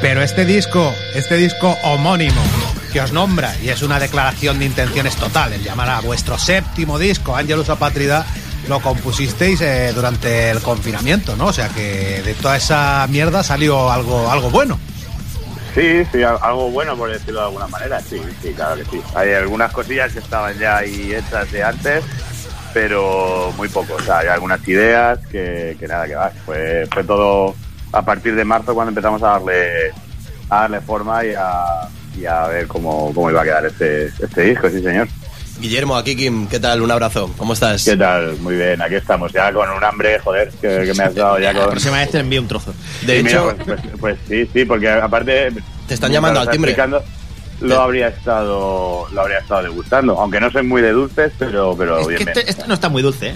[0.00, 2.40] Pero este disco, este disco homónimo,
[2.92, 6.98] que os nombra, y es una declaración de intenciones total, el llamar a vuestro séptimo
[6.98, 8.24] disco, Angelus Apatrida,
[8.66, 11.46] lo compusisteis eh, durante el confinamiento, ¿no?
[11.46, 14.78] O sea que de toda esa mierda salió algo, algo bueno.
[15.74, 19.02] Sí, sí, algo bueno por decirlo de alguna manera, sí, sí, claro que sí.
[19.14, 22.04] Hay algunas cosillas que estaban ya ahí hechas de antes,
[22.72, 23.94] pero muy poco.
[23.94, 26.30] O sea, hay algunas ideas que, que nada, que va.
[26.44, 27.54] Fue, fue todo
[27.92, 29.90] a partir de marzo cuando empezamos a darle,
[30.48, 34.42] a darle forma y a, y a ver cómo, cómo iba a quedar este, este
[34.42, 35.08] disco, sí señor.
[35.60, 36.80] Guillermo, aquí Kim, ¿qué tal?
[36.80, 37.84] Un abrazo, ¿cómo estás?
[37.84, 38.38] ¿Qué tal?
[38.38, 41.62] Muy bien, aquí estamos, ya con un hambre, joder, que, me has dado ya con...
[41.62, 42.72] La próxima vez te envío un trozo.
[43.02, 43.54] De hecho...
[43.66, 45.52] Pues, pues, pues, sí, sí, porque aparte...
[45.86, 46.74] Te están llamando al timbre.
[47.60, 52.08] Lo habría estado lo habría estado degustando, aunque no soy muy de dulces, pero, pero
[52.08, 53.34] es que este, este, no está muy dulce, ¿eh?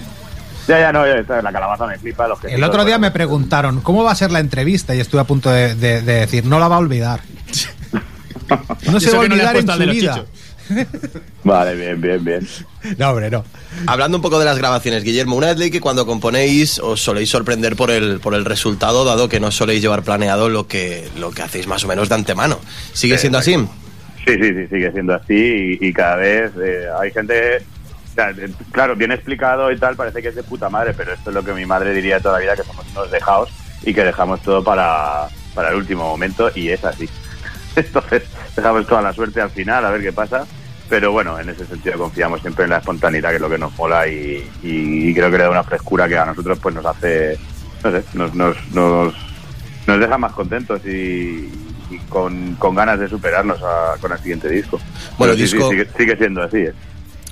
[0.67, 2.27] Ya, ya, no, la calabaza me flipa.
[2.27, 4.95] Los el otro día me preguntaron, ¿cómo va a ser la entrevista?
[4.95, 7.21] Y estuve a punto de, decir, no la va a olvidar.
[8.91, 10.25] no se va a olvidar en su vida.
[11.43, 12.47] Vale, bien, bien, bien.
[12.97, 13.43] No, hombre, no.
[13.85, 17.29] Hablando un poco de las grabaciones, Guillermo, una vez leí que cuando componéis os soléis
[17.29, 21.31] sorprender por el, por el resultado, dado que no soléis llevar planeado lo que, lo
[21.31, 22.59] que hacéis más o menos de antemano.
[22.93, 23.55] ¿Sigue siendo así?
[24.25, 27.61] Sí, sí, sí, sigue siendo así y, cada vez eh, hay gente
[28.71, 31.43] claro, bien explicado y tal, parece que es de puta madre, pero esto es lo
[31.43, 33.49] que mi madre diría toda la vida, que somos unos dejados
[33.83, 37.09] y que dejamos todo para, para el último momento y es así.
[37.75, 38.23] Entonces,
[38.55, 40.45] dejamos toda la suerte al final, a ver qué pasa.
[40.87, 43.75] Pero bueno, en ese sentido confiamos siempre en la espontaneidad, que es lo que nos
[43.75, 47.39] mola y, creo que le da una frescura que a nosotros pues nos hace,
[47.83, 51.49] no sé, nos, nos, nos, deja más contentos y,
[52.07, 53.59] con, ganas de superarnos
[53.99, 54.79] con el siguiente disco.
[55.17, 55.69] Bueno, disco...
[55.97, 56.57] sigue, siendo así.
[56.57, 56.73] ¿eh?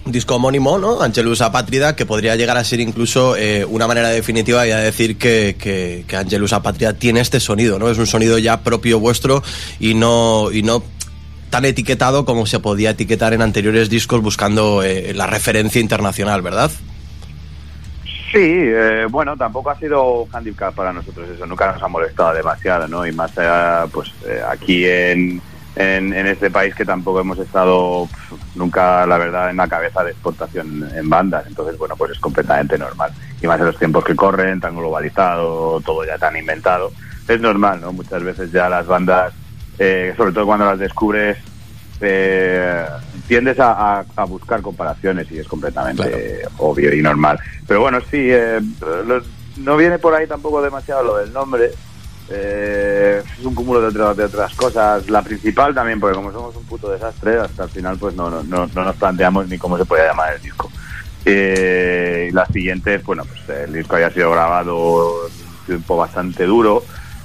[0.05, 1.01] Disco homónimo, ¿no?
[1.01, 5.55] Angelus Apátrida, que podría llegar a ser incluso eh, una manera definitiva de decir que,
[5.57, 7.89] que, que, Angelus Apátrida tiene este sonido, ¿no?
[7.89, 9.43] Es un sonido ya propio vuestro
[9.79, 10.83] y no, y no
[11.49, 16.71] tan etiquetado como se podía etiquetar en anteriores discos buscando eh, la referencia internacional, ¿verdad?
[18.31, 22.87] Sí, eh, bueno, tampoco ha sido handicap para nosotros eso, nunca nos ha molestado demasiado,
[22.87, 23.05] ¿no?
[23.05, 24.11] Y más allá, pues
[24.49, 25.39] aquí en
[25.75, 28.07] en, este país que tampoco hemos estado
[28.55, 31.45] nunca, la verdad, en la cabeza de exportación en bandas.
[31.47, 33.11] Entonces, bueno, pues es completamente normal.
[33.41, 36.91] Y más en los tiempos que corren, tan globalizado, todo ya tan inventado.
[37.27, 37.93] Es normal, ¿no?
[37.93, 39.33] Muchas veces ya las bandas,
[39.79, 41.37] eh, sobre todo cuando las descubres,
[42.01, 42.85] eh,
[43.27, 47.39] tiendes a, buscar comparaciones y es completamente obvio y normal.
[47.67, 48.59] Pero bueno, sí, eh,
[49.57, 51.71] no viene por ahí tampoco demasiado lo del nombre
[52.35, 55.09] eh, es un cúmulo de, de, otras cosas.
[55.09, 58.43] La principal también, porque como somos un puto desastre, hasta el final pues no, no,
[58.43, 60.71] no, nos planteamos ni cómo se puede llamar el disco.
[61.25, 66.83] Eh, las siguientes, bueno, pues el disco había sido grabado un tiempo bastante duro.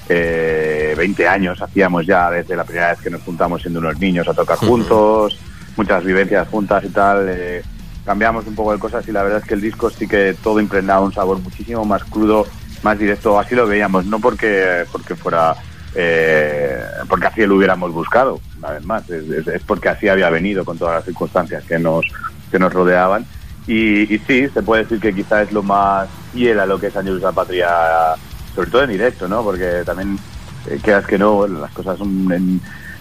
[0.08, 4.26] Eh, 20 años hacíamos ya desde la primera vez que nos juntamos siendo unos niños
[4.28, 5.38] a tocar juntos,
[5.76, 7.26] muchas vivencias juntas y tal.
[7.28, 7.62] Eh,
[8.04, 10.60] cambiamos un poco de cosas y la verdad es que el disco sí que todo
[10.60, 12.47] impregnaba un sabor muchísimo más crudo
[12.83, 15.55] más directo, así lo veíamos, no porque, porque fuera,
[15.94, 20.78] eh, porque así lo hubiéramos buscado, una vez más, es, porque así había venido con
[20.78, 22.05] todas las circunstancias que nos,
[22.50, 23.25] que nos rodeaban.
[23.66, 26.87] Y, y sí, se puede decir que quizá es lo más fiel a lo que
[26.87, 27.69] es Años la Patria,
[28.55, 29.43] sobre todo en directo, ¿no?
[29.43, 30.19] Porque también,
[30.66, 32.60] eh, quedas que no, las cosas son en,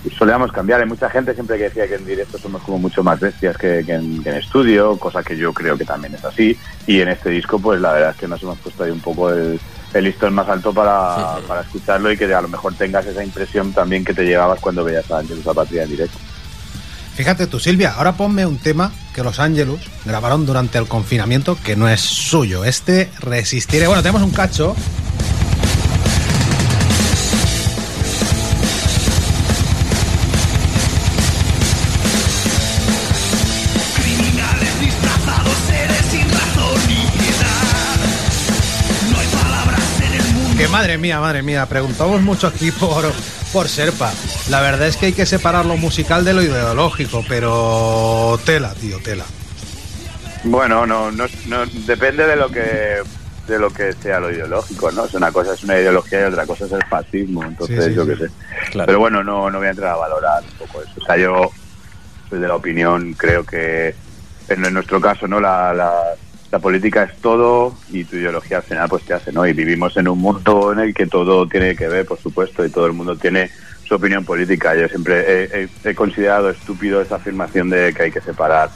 [0.10, 0.82] solíamos cambiar.
[0.82, 3.80] Hay mucha gente siempre que decía que en directo somos como mucho más bestias que,
[3.80, 6.58] en, estudio, cosa que yo creo que también es así.
[6.86, 9.30] Y en este disco, pues la verdad es que nos hemos puesto ahí un poco
[9.32, 9.60] el,
[9.94, 14.06] listón más alto para, para, escucharlo y que a lo mejor tengas esa impresión también
[14.06, 16.18] que te llevabas cuando veías a Angelus Patria en directo.
[17.16, 21.76] Fíjate tú, Silvia, ahora ponme un tema que los Ángelus grabaron durante el confinamiento que
[21.76, 22.64] no es suyo.
[22.64, 23.88] Este resistiré.
[23.88, 24.76] Bueno, tenemos un cacho
[40.72, 43.06] madre mía, madre mía, preguntamos mucho aquí por,
[43.54, 44.12] por Serpa.
[44.50, 49.00] La verdad es que hay que separar lo musical de lo ideológico, pero tela, tío,
[49.00, 49.26] tela.
[50.44, 53.02] Bueno, no, no, no depende de lo que
[53.48, 55.06] de lo que sea lo ideológico, ¿no?
[55.06, 58.18] Es una cosa es una ideología y otra cosa es el fascismo, entonces yo qué
[58.18, 58.28] sé.
[58.74, 60.92] Pero bueno, no, no voy a entrar a valorar un poco eso.
[61.02, 61.50] O sea, yo
[62.30, 63.96] soy de la opinión, creo que
[64.50, 65.40] en nuestro caso, ¿no?
[65.40, 65.94] la, la
[66.60, 69.46] política es todo y tu ideología al final pues te hace, ¿no?
[69.46, 72.70] Y vivimos en un mundo en el que todo tiene que ver, por supuesto, y
[72.70, 73.50] todo el mundo tiene
[73.86, 74.76] su opinión política.
[74.76, 78.70] Yo siempre he, considerado estúpido esa afirmación de que hay que separar,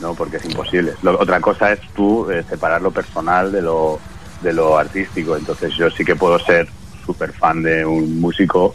[0.00, 0.14] ¿no?
[0.14, 0.92] Porque es imposible.
[1.02, 4.00] otra cosa es tú eh, separar lo personal de lo,
[4.42, 5.36] de lo artístico.
[5.36, 6.68] Entonces yo sí que puedo ser
[7.06, 8.74] súper fan de un músico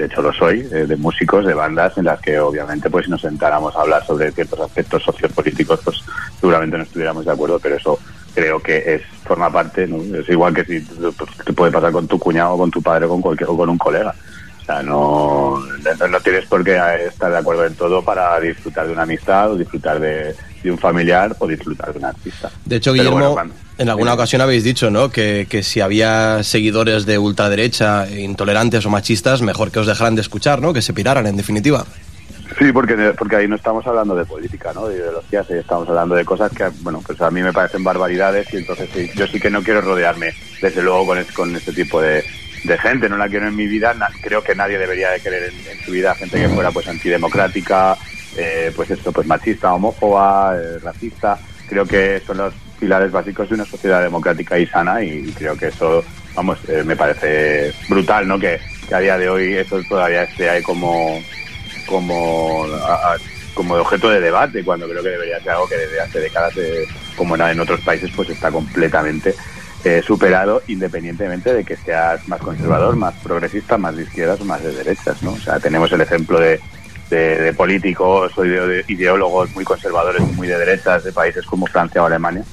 [0.00, 3.10] de hecho lo soy, eh, de músicos, de bandas en las que obviamente pues si
[3.10, 6.02] nos sentáramos a hablar sobre ciertos aspectos sociopolíticos, pues
[6.40, 7.98] seguramente no estuviéramos de acuerdo, pero eso
[8.34, 10.16] creo que es forma parte, ¿no?
[10.16, 13.20] es igual que si pues, te puede pasar con tu cuñado, con tu padre, con
[13.20, 14.14] cualquier o con un colega.
[14.60, 18.86] O sea, no, no, no tienes por qué estar de acuerdo en todo para disfrutar
[18.86, 22.50] de una amistad o disfrutar de, de un familiar o disfrutar de un artista.
[22.64, 25.10] De hecho, Guillermo, bueno, cuando- en alguna ocasión habéis dicho, ¿no?
[25.10, 30.20] Que, que si había seguidores de ultraderecha, intolerantes o machistas, mejor que os dejaran de
[30.20, 30.72] escuchar, ¿no?
[30.74, 31.86] Que se piraran, en definitiva.
[32.58, 34.88] Sí, porque, porque ahí no estamos hablando de política, ¿no?
[34.88, 38.58] De ideologías, estamos hablando de cosas que, bueno, pues a mí me parecen barbaridades y
[38.58, 42.02] entonces sí, yo sí que no quiero rodearme, desde luego, con, es- con este tipo
[42.02, 42.22] de,
[42.64, 43.08] de gente.
[43.08, 43.94] No la quiero en mi vida.
[43.94, 46.86] na- creo que nadie debería de querer en, en su vida gente que fuera pues
[46.88, 47.96] antidemocrática,
[48.40, 51.38] eh, pues esto, pues machista, homófoba, eh, racista.
[51.68, 55.68] Creo que son los pilares básicos de una sociedad democrática y sana y, creo que
[55.68, 56.02] eso,
[56.34, 58.38] vamos, eh, me parece brutal, ¿no?
[58.38, 58.58] Que,
[58.92, 61.22] a día de hoy eso todavía esté ahí como
[61.86, 62.66] como
[63.54, 66.86] como objeto de debate cuando creo que debería ser algo que desde hace décadas eh,
[67.16, 69.34] como en otros países pues está completamente
[69.84, 74.62] eh, superado independientemente de que seas más conservador, más progresista, más de izquierdas o más
[74.62, 75.32] de derechas, ¿no?
[75.32, 76.60] O sea, tenemos el ejemplo de,
[77.10, 81.66] de, de políticos o ideo- ideólogos muy conservadores y muy de derechas de países como
[81.66, 82.44] Francia o Alemania,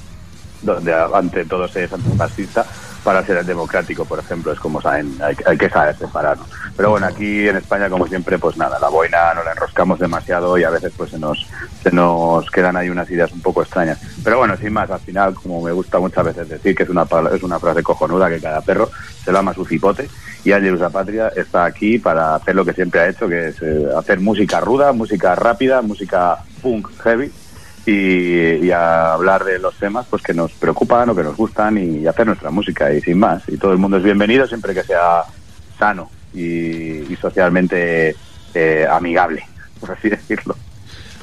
[0.62, 2.66] donde ante todo se es antifascista
[3.04, 6.48] para ser democrático, por ejemplo, es como saben, hay, hay que saber separarnos.
[6.76, 10.56] Pero bueno, aquí en España, como siempre, pues nada, la boina no la enroscamos demasiado
[10.58, 11.46] y a veces pues se nos,
[11.82, 13.98] se nos quedan ahí unas ideas un poco extrañas.
[14.22, 17.06] Pero bueno, sin más, al final, como me gusta muchas veces decir, que es una,
[17.32, 18.90] es una frase cojonuda, que cada perro
[19.24, 20.08] se lo ama su cipote,
[20.44, 23.86] y Ángelus Patria está aquí para hacer lo que siempre ha hecho, que es eh,
[23.96, 27.32] hacer música ruda, música rápida, música punk heavy,
[27.88, 31.78] y, y a hablar de los temas pues que nos preocupan o que nos gustan
[31.78, 33.42] y hacer nuestra música y sin más.
[33.48, 35.22] Y todo el mundo es bienvenido siempre que sea
[35.78, 38.14] sano y, y socialmente
[38.52, 39.42] eh, amigable,
[39.80, 40.54] por así decirlo.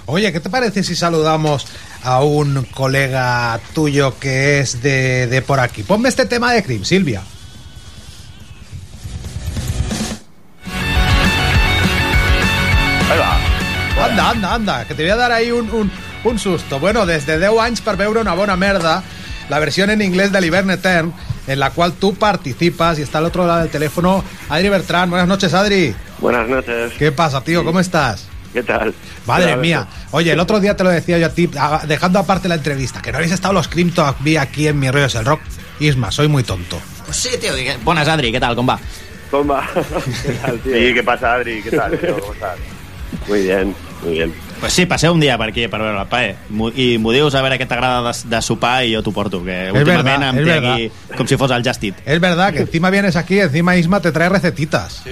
[0.08, 1.68] Oye, ¿qué te parece si saludamos
[2.04, 5.84] a un colega tuyo que es de, de por aquí?
[5.84, 7.22] Ponme este tema de Cream, Silvia.
[13.98, 15.90] Anda, anda, anda, que te voy a dar ahí un, un,
[16.26, 16.80] un susto.
[16.80, 19.04] Bueno, desde 10 anys per veure una bona merda,
[19.50, 21.14] la versión en inglés del Hivern Etern,
[21.48, 25.10] en la cual tú participas y está al otro lado del teléfono Adri Bertrán.
[25.10, 25.96] Buenas noches, Adri.
[26.20, 26.94] Buenas noches.
[26.98, 27.64] ¿Qué pasa, tío?
[27.64, 28.28] ¿Cómo estás?
[28.54, 28.94] ¿Qué tal?
[29.28, 29.86] Madre mía.
[30.12, 31.50] Oye, el otro día te lo decía yo a ti,
[31.88, 34.06] dejando aparte la entrevista, que no habéis estado los Crypto
[34.40, 35.42] aquí en Mi Rollo es el Rock.
[35.80, 36.80] Isma, soy muy tonto.
[37.04, 37.52] Pues sí, tío.
[37.84, 38.56] Buenas, Adri, ¿qué tal?
[38.56, 38.80] ¿Cómo va?
[39.30, 39.68] Com va?
[40.24, 40.74] ¿Qué tal, tío?
[40.74, 41.62] Sí, ¿qué pasa, Adri?
[41.62, 42.00] ¿Qué tal?
[42.00, 42.18] tío?
[42.20, 42.58] ¿Cómo estás?
[43.28, 44.45] Muy bien, muy bien.
[44.66, 46.32] Pues sí, passeu un dia per aquí per veure el PAE
[46.82, 49.70] i m'ho dius a veure què t'agrada de, de sopar i jo t'ho porto, que
[49.70, 50.74] últimament verdad, em té verdad.
[50.74, 52.00] aquí com si fos el Just Eat.
[52.04, 55.04] Es verdad que encima vienes aquí, encima Isma te trae recetitas.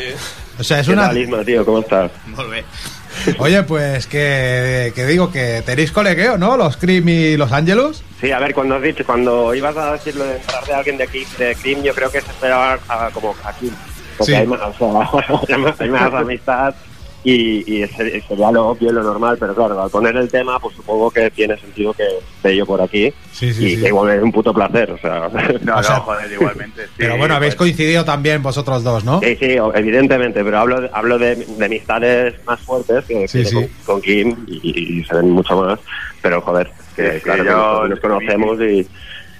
[0.58, 1.04] O sea, es ¿Qué una...
[1.10, 1.64] tal, Isma, tío?
[1.66, 2.10] ¿Cómo estás?
[2.34, 2.64] Molt bé.
[3.38, 6.58] Oye, pues que, que digo que tenéis colegueo, ¿no?
[6.58, 8.02] Los Cream y los Ángelus.
[8.20, 11.28] Sí, a ver, cuando has dicho, cuando ibas a decirlo de de alguien de aquí,
[11.38, 13.72] de Cream, yo creo que se esperaba a- como aquí.
[14.18, 14.38] Porque Sí.
[14.40, 16.74] hay más, o sea, hay más amistad
[17.24, 20.60] y, y ese- sería lo obvio y lo normal, pero claro, al poner el tema,
[20.60, 22.04] pues supongo que tiene sentido que
[22.36, 23.14] esté yo por aquí.
[23.32, 23.82] Sí, sí, y sí.
[23.82, 25.30] que igual es un puto placer, o sea.
[25.30, 26.84] No, O no, sea, joder, igualmente.
[26.86, 29.20] sí, Pero bueno, habéis pues, coincidido también vosotros dos, ¿no?
[29.22, 33.46] Sí, sí, evidentemente, pero hablo de, hablo de, de amistades más fuertes que Sí, que
[33.46, 33.56] sí.
[33.56, 35.80] Con, con Kim y, y se ven mucho más,
[36.22, 37.52] pero joder, que claro, yo-
[37.82, 38.86] nos, nos conocemos y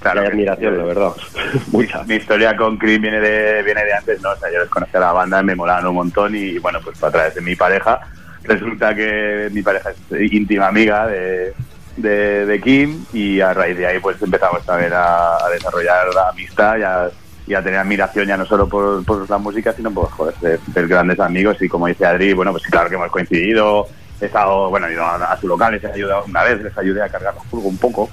[0.04, 1.14] Claro admiración, la verdad.
[1.72, 2.04] Mucha.
[2.04, 4.32] mi historia con Cream viene de, viene de antes, ¿no?
[4.32, 7.02] O sea, yo les conocí a la banda, me molaban un montón y, bueno, pues
[7.02, 8.02] a través de mi pareja,
[8.44, 11.54] resulta que mi pareja es íntima amiga de,
[11.96, 16.28] de, de Kim y a raíz de ahí pues empezamos también a, a desarrollar la
[16.28, 17.10] amistad y a,
[17.48, 20.60] y a tener admiración ya no solo por, por la música, sino por, joder, ser,
[20.74, 23.88] ser grandes amigos y como dice Adri, bueno, pues claro que hemos coincidido,
[24.20, 26.78] he estado, bueno, he ido a, a su local, les he ayudado una vez, les
[26.78, 28.10] ayudé a cargar la furgo un poco,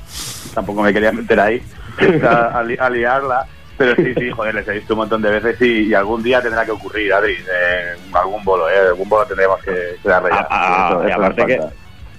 [0.55, 1.61] tampoco me quería meter ahí
[2.27, 3.47] a, a li- a liarla.
[3.77, 6.43] Pero sí, sí, joder, les he visto un montón de veces y, y algún día
[6.43, 8.75] tendrá que ocurrir, Adri, eh, algún bolo, ¿eh?
[8.91, 10.47] Algún bolo tendremos que, que darle ya.
[10.51, 11.61] Ah, Eso- y eso aparte que,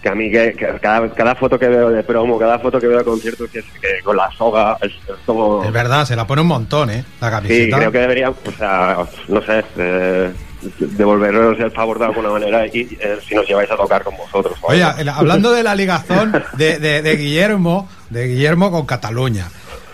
[0.02, 2.88] que a mí que, que cada, cada foto que veo de promo, cada foto que
[2.88, 5.64] veo de conciertos que, es- que con la soga es, es como...
[5.64, 7.06] Es verdad, se la pone un montón, ¿eh?
[7.22, 7.78] La Sí, camiseta.
[7.78, 8.98] creo que deberían, o sea,
[9.28, 10.32] no sé, eh,
[10.80, 14.58] devolveros el favor de alguna manera y eh, si nos lleváis a tocar con vosotros.
[14.62, 19.48] o Oye, hablando de la ligazón de, de- de Guillermo, de Guillermo con Cataluña.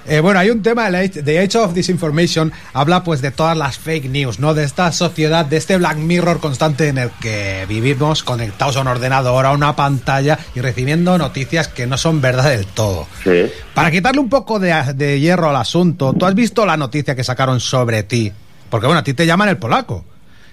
[0.10, 4.06] Eh, bueno, hay un tema, The Age of Disinformation, habla pues de todas las fake
[4.10, 4.54] news, ¿no?
[4.54, 8.88] De esta sociedad, de este Black Mirror constante en el que vivimos conectados a un
[8.88, 13.06] ordenador, a una pantalla y recibiendo noticias que no son verdad del todo.
[13.24, 13.52] Sí.
[13.74, 17.24] Para quitarle un poco de, de hierro al asunto, ¿tú has visto la noticia que
[17.26, 18.32] sacaron sobre ti?
[18.70, 20.06] Porque bueno, a ti te llaman el polaco.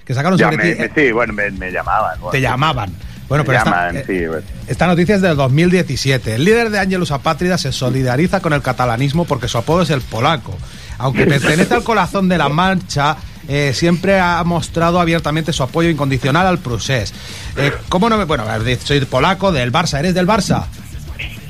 [0.04, 0.80] que sacaron Ya sobre me- ti.
[0.82, 2.18] me- sí, bueno, me, me llamaban.
[2.20, 2.32] bueno.
[2.32, 2.92] Te llamaban.
[3.28, 4.42] Bueno, pero esta, eh, sí, bueno.
[4.66, 6.34] esta noticia es del 2017.
[6.34, 10.02] El líder de Ángelus Apátrida se solidariza con el catalanismo porque su apodo es el
[10.02, 10.56] polaco.
[10.98, 13.16] Aunque pertenece al corazón de la marcha,
[13.48, 17.12] eh, siempre ha mostrado abiertamente su apoyo incondicional al Prusés.
[17.56, 18.24] Eh, ¿Cómo no me.?
[18.24, 18.44] Bueno,
[18.82, 19.98] soy polaco del Barça.
[19.98, 20.66] ¿Eres del Barça?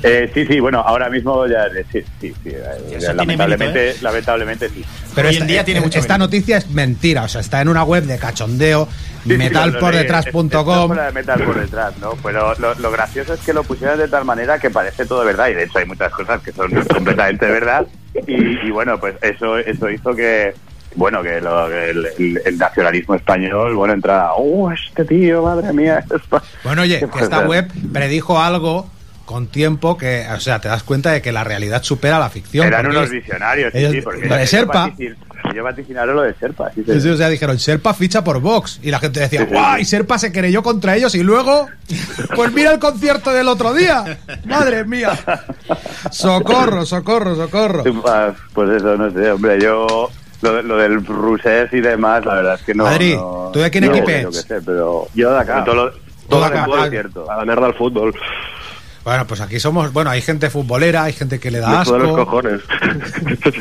[0.03, 4.03] Eh, sí, sí, bueno, ahora mismo ya, sí, sí, sí, eh, lamentablemente, mérito, ¿eh?
[4.03, 4.85] lamentablemente sí.
[5.15, 6.25] Pero Hoy esta, en día tiene eh, mucho esta mérito.
[6.27, 7.23] noticia es mentira.
[7.23, 8.87] O sea, está en una web de cachondeo,
[9.23, 10.87] Sí, sí, metalpordetrás.com.
[10.89, 12.11] por la de metal por detrás, ¿no?
[12.21, 15.47] Pero lo, lo gracioso es que lo pusieron de tal manera que parece todo verdad
[15.49, 17.87] y de hecho hay muchas cosas que son completamente verdad
[18.27, 20.53] y, y bueno, pues eso eso hizo que
[20.95, 25.73] bueno, que, lo- que el, el- el nacionalismo español, bueno, entrara, oh, este tío, madre
[25.73, 25.99] mía.
[26.15, 26.41] esto-".
[26.63, 28.89] Bueno, oye, ¿Qué que esta web predijo algo
[29.25, 32.67] con tiempo que, o sea, te das cuenta de que la realidad supera la ficción.
[32.67, 34.91] Eran unos visionarios, sí, ellos- sí, porque lo de Serpa.
[34.97, 37.01] ellos vaticinaron lo de Serpa, sí, sí.
[37.01, 38.79] Sí, o sea, dijeron, Serpa ficha por Vox.
[38.83, 39.75] Y la gente decía, Sí, sí, ¡guau!
[39.77, 39.81] sí.
[39.81, 41.15] Y Serpa se querelló contra ellos.
[41.15, 41.67] Y luego,
[42.35, 44.17] pues mira el concierto del otro día.
[44.45, 45.11] ¡Madre mía!
[46.11, 47.83] Socorro, socorro, socorro.
[48.07, 50.09] Ah, Pues eso, no sé, hombre, yo
[50.41, 52.85] lo, lo del rusés y demás, la verdad es que no.
[52.85, 55.63] Adri, no- ¿tú de qué no, equipo yo sé, pero Yo de acá.
[55.63, 57.31] todo lo, Todo todo acá, el fútbol ah, es cierto.
[57.31, 58.13] A la mierda al fútbol.
[59.05, 62.09] Bueno, pues aquí somos, bueno, hay gente futbolera, hay gente que le da sudan los
[62.11, 62.25] asco.
[62.25, 62.61] cojones.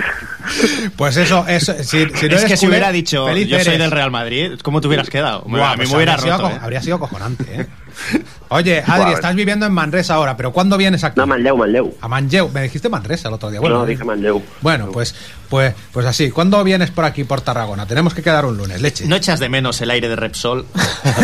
[0.96, 3.78] Pues eso, eso si, si no es eres que si hubiera dicho yo soy eres.
[3.78, 5.42] del Real Madrid, ¿cómo te hubieras quedado?
[5.42, 6.54] A mí pues me hubiera habría sido roto.
[6.54, 6.58] ¿eh?
[6.62, 7.66] Habría sido acojonante, ¿eh?
[8.48, 11.18] Oye, Adri, Buah, estás viviendo en Manresa ahora, pero ¿cuándo vienes aquí?
[11.18, 11.94] No, Manlleu, Manlleu.
[12.00, 12.48] A Manlleu.
[12.50, 13.60] Me dijiste Manresa el otro día.
[13.60, 14.42] Bueno, no, dije Manlleu.
[14.60, 15.14] Bueno, pues,
[15.48, 16.30] pues, pues así.
[16.30, 17.86] ¿Cuándo vienes por aquí, por Tarragona?
[17.86, 19.06] Tenemos que quedar un lunes, leche.
[19.06, 20.66] ¿No echas de menos el aire de Repsol?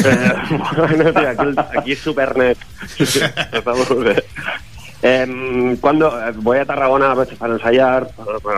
[0.04, 0.32] Eh,
[0.76, 2.06] bueno, tío, aquí, aquí es.
[5.02, 8.10] Em, cuando eh, voy a Tarragona a veces para ensayar,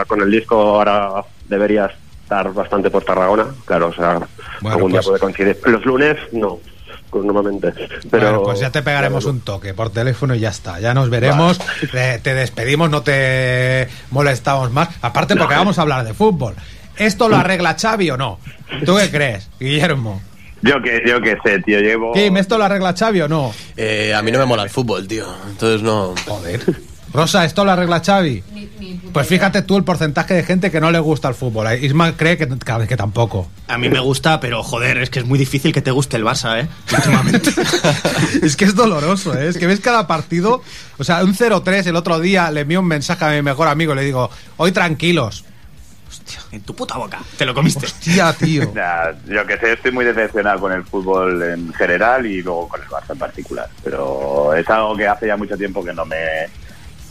[0.07, 1.91] con el disco ahora debería
[2.23, 4.19] estar bastante por Tarragona, claro, o sea,
[4.61, 5.61] Bueno, algún pues- día puede coincidir.
[5.67, 6.72] Los lunes no, pues
[7.13, 7.73] normalmente.
[8.11, 10.81] Pero, Bueno, pues ya te pegaremos un toque por teléfono y ya está.
[10.81, 11.59] Ya nos veremos.
[11.95, 14.89] Eh, te despedimos, no te molestamos más.
[15.03, 16.55] Aparte, porque vamos a hablar de fútbol.
[16.97, 18.39] ¿Esto lo arregla Xavi o no?
[18.85, 20.23] ¿Tú qué crees, Guillermo?
[20.63, 22.13] Yo que, yo que sé, tío, llevo.
[22.13, 23.53] Kim, ¿esto lo arregla Xavi o no?
[23.77, 25.27] Eh, a mí no me mola el fútbol, tío.
[25.49, 26.15] Entonces no.
[26.27, 26.61] Joder.
[27.13, 28.43] Rosa, ¿esto lo arregla Xavi?
[29.13, 31.67] Pues fíjate tú el porcentaje de gente que no le gusta el fútbol.
[31.83, 33.51] Isma cree que, que, que tampoco.
[33.69, 36.25] A mí me gusta, pero joder, es que es muy difícil que te guste el
[36.25, 36.69] Barça, ¿eh?
[36.93, 37.51] Últimamente.
[38.43, 39.49] es que es doloroso, ¿eh?
[39.49, 40.63] Es que ves cada partido.
[40.99, 43.95] O sea, un 0-3 el otro día le envío un mensaje a mi mejor amigo.
[43.95, 45.45] Le digo, hoy tranquilos.
[46.51, 47.19] en tu puta boca.
[47.37, 47.85] Te lo comiste.
[47.85, 48.73] Hostia, tío.
[48.75, 52.81] Nah, yo que sé, estoy muy decepcionado con el fútbol en general y luego con
[52.81, 53.69] el Barça en particular.
[53.85, 56.17] Pero es algo que hace ya mucho tiempo que no me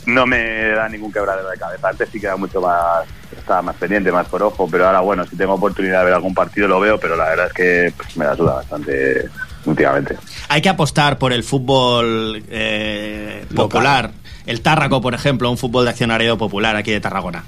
[0.06, 1.88] no me da ningún quebradero de cabeza.
[1.88, 3.06] Antes sí que era mucho más,
[3.36, 6.34] estaba más pendiente, más por ojo, pero ahora bueno, si tengo oportunidad de ver algún
[6.34, 9.28] partido lo veo, pero la verdad es que pues, me la suda bastante
[9.64, 10.16] últimamente.
[10.48, 14.12] Hay que apostar por el fútbol eh, popular.
[14.44, 17.44] El Tárraco, por ejemplo, un fútbol de accionariado popular aquí de Tarragona.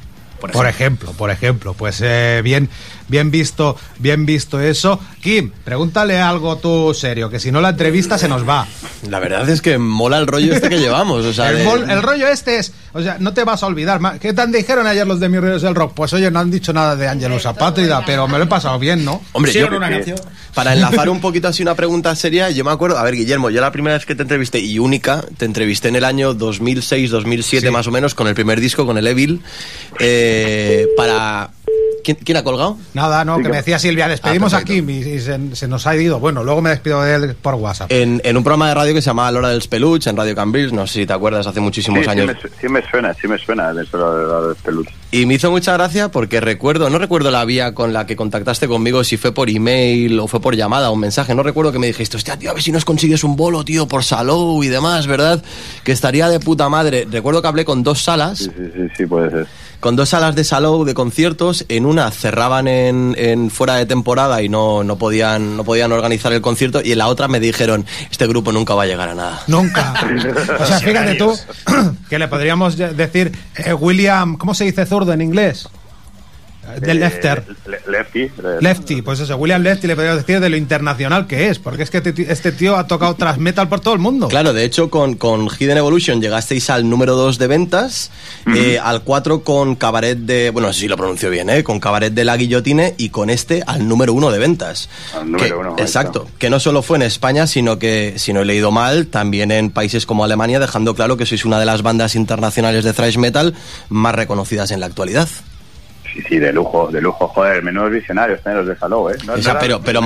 [0.52, 1.12] Por Por ejemplo.
[1.12, 2.68] por ejemplo, pues eh, bien,
[3.08, 5.00] bien visto, bien visto eso.
[5.22, 8.66] Kim, pregúntale algo tú serio, que si no la entrevista se nos va.
[9.08, 11.24] La verdad es que mola el rollo este que llevamos.
[11.24, 13.66] O sea, el, de- mol- el rollo este es, o sea, no te vas a
[13.66, 14.00] olvidar.
[14.20, 15.92] ¿Qué tan dijeron ayer los de Mis Ríos del Rock?
[15.94, 19.04] Pues oye, no han dicho nada de Ángelus Apátrida, pero me lo he pasado bien,
[19.04, 19.22] ¿no?
[19.32, 20.18] Hombre, yo, Pusieron una canción.
[20.54, 23.60] para enlazar un poquito así una pregunta seria, yo me acuerdo, a ver, Guillermo, yo
[23.60, 27.70] la primera vez que te entrevisté y única, te entrevisté en el año 2006-2007 Sí.
[27.70, 29.40] más o menos, con el primer disco, con el Evil,
[30.00, 30.33] eh,
[30.96, 31.50] para...
[32.02, 32.76] ¿Quién, quién ha colgado?
[32.92, 34.62] Nada, no, Sí, que me decía Silvia, despedimos Ah, a.
[34.64, 36.20] Kim y, y se, se nos ha ido.
[36.20, 37.90] Bueno, luego me despido de él por WhatsApp.
[37.90, 40.70] En, en un programa de radio que se llamaba L'Hora dels Peluche, en Radio Cambrils,
[40.74, 42.26] no sé si te acuerdas, hace muchísimos Sí, sí años.
[42.26, 44.92] me, sí me suena, sí me suena de eso de los peluches.
[45.12, 48.68] Y me hizo mucha gracia porque recuerdo, no recuerdo la vía con la que contactaste
[48.68, 51.78] conmigo, si fue por email o fue por llamada o un mensaje, no recuerdo que
[51.78, 54.68] me dijiste, hostia, tío, a ver si nos consigues un bolo, tío, por Salou y
[54.68, 55.42] demás, ¿verdad?
[55.84, 57.08] Que estaría de puta madre.
[57.10, 59.46] Recuerdo que hablé con dos salas, Sí, sí, sí, sí, puede ser.
[59.84, 64.40] Con dos salas de Salou de conciertos, en una cerraban en, en fuera de temporada
[64.40, 67.84] y no, no, podían, no podían organizar el concierto, y en la otra me dijeron,
[68.10, 69.42] este grupo nunca va a llegar a nada.
[69.46, 69.92] Nunca.
[70.58, 71.38] O sea, fíjate tú
[72.08, 75.68] que le podríamos decir eh, William, ¿cómo se dice zurdo en inglés?
[76.80, 77.44] Del Eh, Lefter.
[77.66, 78.30] Le- Lefty.
[78.60, 81.90] Lefty, pues eso, William Lefty le podríamos decir de lo internacional que es, porque es
[81.90, 84.28] que este tío- este tío ha tocado tras metal por todo el mundo.
[84.28, 88.10] Claro, de hecho, con, con Hidden Evolution llegasteis al número 2 de ventas,
[88.54, 90.50] eh, al 4 con Cabaret de.
[90.50, 91.62] Bueno, no sé si lo pronuncio bien, ¿eh?
[91.62, 94.88] Con Cabaret de la Guillotine y con este al número 1 de ventas.
[95.14, 96.24] Al número Que- uno, ahí exacto.
[96.26, 96.38] está.
[96.38, 99.70] Que no solo fue en España, sino que, si no he leído mal, también en
[99.70, 103.54] países como Alemania, dejando claro que sois una de las bandas internacionales de thrash metal
[103.88, 105.28] más reconocidas en la actualidad.
[106.14, 108.54] Sí, sí, de lujo, de lujo, joder, menudos visionarios, ¿eh?
[108.54, 109.16] los de Salou, ¿eh?
[109.26, 110.00] No, O sea, pero, pero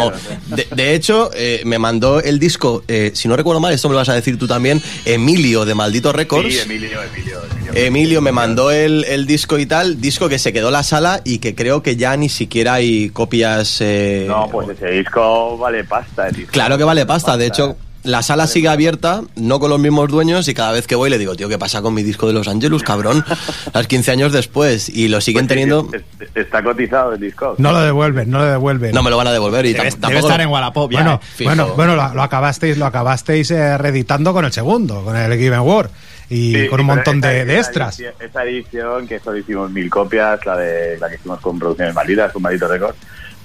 [0.74, 3.98] de hecho, eh, me mandó el disco, eh, si no recuerdo mal, esto me lo
[3.98, 6.52] vas a decir tú también, Emilio de Maldito Records.
[6.52, 7.72] Sí, Emilio, Emilio, Emilio.
[7.74, 11.20] Emilio me mandó el, el disco y tal, disco que se quedó en la sala
[11.24, 13.78] y que creo que ya ni siquiera hay copias.
[13.80, 16.28] eh, No, pues ese disco vale pasta.
[16.28, 16.52] el disco.
[16.52, 17.76] Claro que vale pasta, de hecho.
[18.04, 21.18] La sala sigue abierta, no con los mismos dueños, y cada vez que voy le
[21.18, 23.24] digo, tío, ¿qué pasa con mi disco de Los Angelus, cabrón?
[23.74, 25.88] Las 15 años después, y lo siguen Pues teniendo.
[25.92, 27.56] es- es- Está cotizado el disco.
[27.58, 28.92] No lo devuelven, no lo devuelven.
[28.94, 30.26] No me lo van a devolver y Debe, tam- debe tampoco.
[30.28, 30.98] estar en Wallapop ya.
[31.02, 31.44] bueno, ¿eh?
[31.44, 35.60] bueno, bueno, lo, lo acabasteis, lo acabasteis eh, reeditando con el segundo, con el Given
[35.60, 35.90] War
[36.30, 37.98] y Sí, con un montón esa- de, de esa extras.
[37.98, 41.94] edición- Esa edición, que solo hicimos mil copias, la de la que hicimos con Producciones
[41.94, 42.94] Malditas, con Maldito Record.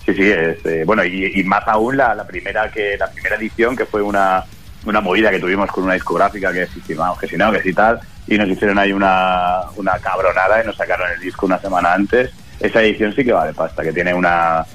[0.05, 3.35] Sí, sí, es, eh, bueno, y, y más aún la, la primera que la primera
[3.37, 4.43] edición, que fue una,
[4.85, 7.73] una movida que tuvimos con una discográfica que si firmamos, que si no, que si
[7.73, 11.93] tal, y nos hicieron ahí una, una cabronada y nos sacaron el disco una semana
[11.93, 12.31] antes.
[12.59, 14.65] Esa edición sí que vale pasta, que tiene una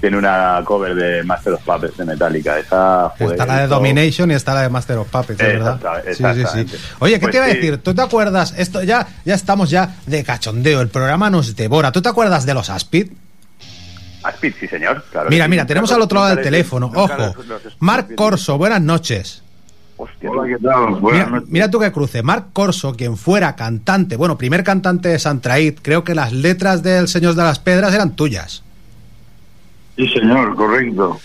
[0.00, 2.58] tiene una cover de Master of Puppets de Metallica.
[2.58, 5.80] Esa, Está la de Domination y está la de Master of Puppets, es ¿verdad?
[6.12, 6.76] Sí, sí, sí.
[6.98, 7.54] Oye, ¿qué Pues te iba a sí.
[7.56, 7.78] decir?
[7.82, 8.54] ¿Tú te acuerdas?
[8.58, 11.92] Esto ya, ya estamos ya de cachondeo, el programa nos devora.
[11.92, 13.08] ¿Tú te acuerdas de los Aspid?
[14.28, 15.04] Aspid, sí, señor.
[15.10, 16.90] claro Mira, mira, tenemos al otro lado del teléfono.
[16.94, 17.34] Ojo,
[17.80, 19.42] Marc Corso, buenas noches.
[19.98, 20.46] Hostia, Hola.
[20.56, 20.86] ¿qué tal?
[21.00, 21.48] Buenas Mira, noches.
[21.50, 22.22] mira tú que cruce.
[22.22, 27.08] Marc Corso, quien fuera cantante, bueno, primer cantante de Santraid, creo que las letras del
[27.08, 28.62] Señor de las Pedras eran tuyas.
[29.96, 31.18] Sí, señor, correcto.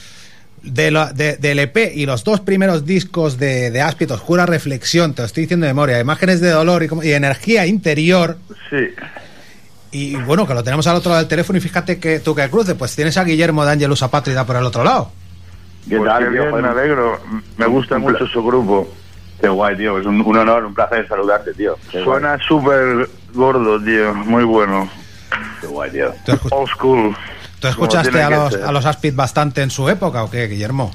[0.63, 5.13] De lo- de- del EP y los dos primeros discos de, de Aspid, Oscura Reflexión,
[5.15, 8.38] te lo estoy diciendo de memoria, Imágenes de Dolor y, como- y Energía Interior,
[8.70, 8.77] Sí.
[9.91, 12.50] Y bueno, que lo tenemos al otro lado del teléfono y fíjate que tú que
[12.50, 15.12] cruce, pues tienes a Guillermo de Angelus Apátrida por el otro lado.
[15.89, 16.55] ¿Qué Pues tal, tío?
[16.55, 17.19] me alegro.
[17.57, 18.88] Me gusta un mucho su grupo.
[19.39, 19.98] Qué guay, tío.
[20.00, 21.75] Es un, un honor, un placer saludarte, tío.
[21.91, 22.03] Qué.
[22.03, 24.13] Suena súper gordo, tío.
[24.13, 24.88] Muy bueno.
[25.60, 26.13] Qué guay, tío.
[26.25, 27.17] ¿Tú, escu- Old school.
[27.60, 30.93] tú escuchaste a los, a los Aspid bastante en su época o qué, Guillermo?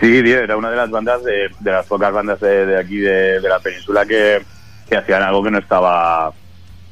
[0.00, 2.98] Sí, tío, era una de las bandas, de, de las pocas bandas de, de aquí
[2.98, 4.44] de, de la península que,
[4.90, 6.30] que hacían algo que no estaba,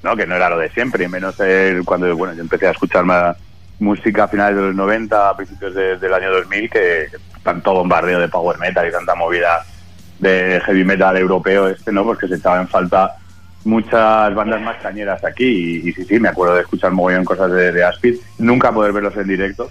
[0.05, 2.73] no, que no era lo de siempre, y menos el- cuando, bueno, yo empecé a
[2.73, 3.37] escuchar más
[3.81, 7.73] música a finales de los 90, a principios de- del año 2000, que, que tanto
[7.75, 9.65] bombardeo de power metal y tanta movida
[10.21, 12.05] de heavy metal europeo este, ¿no?
[12.05, 13.17] Porque se echaba en falta
[13.65, 15.45] muchas bandas más cañeras aquí
[15.85, 18.93] y, y sí, sí, me acuerdo de escuchar mogollón cosas de, de Aspid, nunca poder
[18.93, 19.71] verlos en directo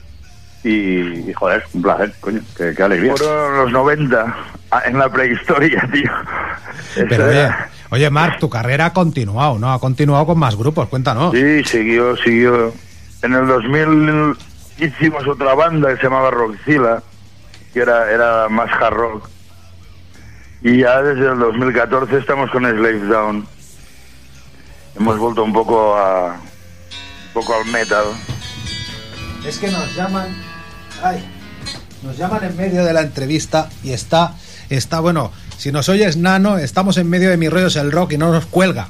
[0.63, 3.15] y, y, joder, un placer, coño, qué, qué alegría.
[3.15, 4.35] Fueron los 90,
[4.71, 6.11] ah, en la prehistoria, tío.
[7.09, 9.71] Pero era- oye, Marc, tu carrera ha continuado, ¿no?
[9.71, 11.31] Ha continuado con más grupos, cuéntanos.
[11.31, 12.73] Sí, siguió, siguió.
[13.21, 14.35] En el 2000
[14.79, 17.03] hicimos otra banda que se llamaba Rockzilla,
[17.71, 19.29] que era, era más hard rock.
[20.63, 23.45] Y ya desde el 2014 estamos con Slave Down.
[24.95, 28.05] Hemos vuelto un poco a un poco al metal.
[29.45, 30.35] Es que nos llaman.
[31.03, 31.23] Ay,
[32.01, 34.33] nos llaman en medio de la entrevista y está.
[34.69, 38.17] Está, bueno, si nos oyes nano, estamos en medio de mis rollos el rock y
[38.17, 38.87] no nos cuelga.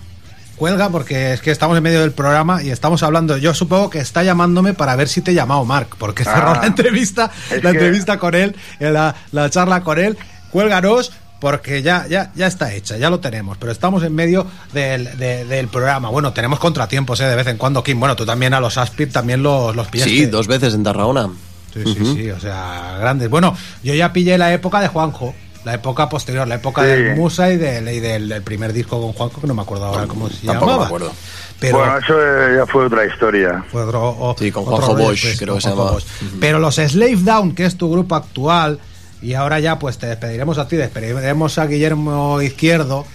[0.55, 3.37] Cuelga porque es que estamos en medio del programa y estamos hablando.
[3.37, 6.59] Yo supongo que está llamándome para ver si te he llamado Marc, porque cerró Ah,
[6.61, 10.17] la entrevista, la que- entrevista con él, eh, la, la charla con él.
[10.51, 15.17] Cuélganos porque ya, ya, ya está hecha, ya lo tenemos, pero estamos en medio del,
[15.17, 16.09] de- del programa.
[16.09, 17.99] Bueno, tenemos contratiempos eh, de vez en cuando, Kim.
[17.99, 20.13] Bueno, tú también a los Aspid también los, los pillaste.
[20.13, 21.29] Sí, dos veces en Tarragona.
[21.73, 23.29] Sí, sí, sí, o sea, grandes.
[23.31, 25.33] Bueno, yo ya pillé la época de Juanjo,
[25.65, 26.87] la época posterior, la época Sí.
[26.87, 29.85] del Musa y del, y del, del primer disco con Juanjo, que no me acuerdo
[29.85, 30.85] ahora cómo se Tampoco me llamaba.
[30.87, 31.11] acuerdo.
[31.59, 32.13] Pero Bueno, eso
[32.57, 33.63] ya fue otra historia.
[33.71, 35.91] fue otro, o- Sí, con otro Juanjo Bosch, después, creo que se Juanjo llamaba.
[35.99, 36.39] Bosch.
[36.41, 38.79] Pero los Slave Down, que es tu grupo actual,
[39.21, 43.05] y ahora ya pues te despediremos a ti, despediremos a Guillermo Izquierdo,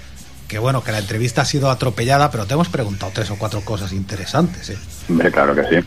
[0.47, 3.61] que bueno, que la entrevista ha sido atropellada, pero te hemos preguntado tres o cuatro
[3.61, 4.79] cosas interesantes, ¿eh?
[5.11, 5.87] Hombre, claro que sí.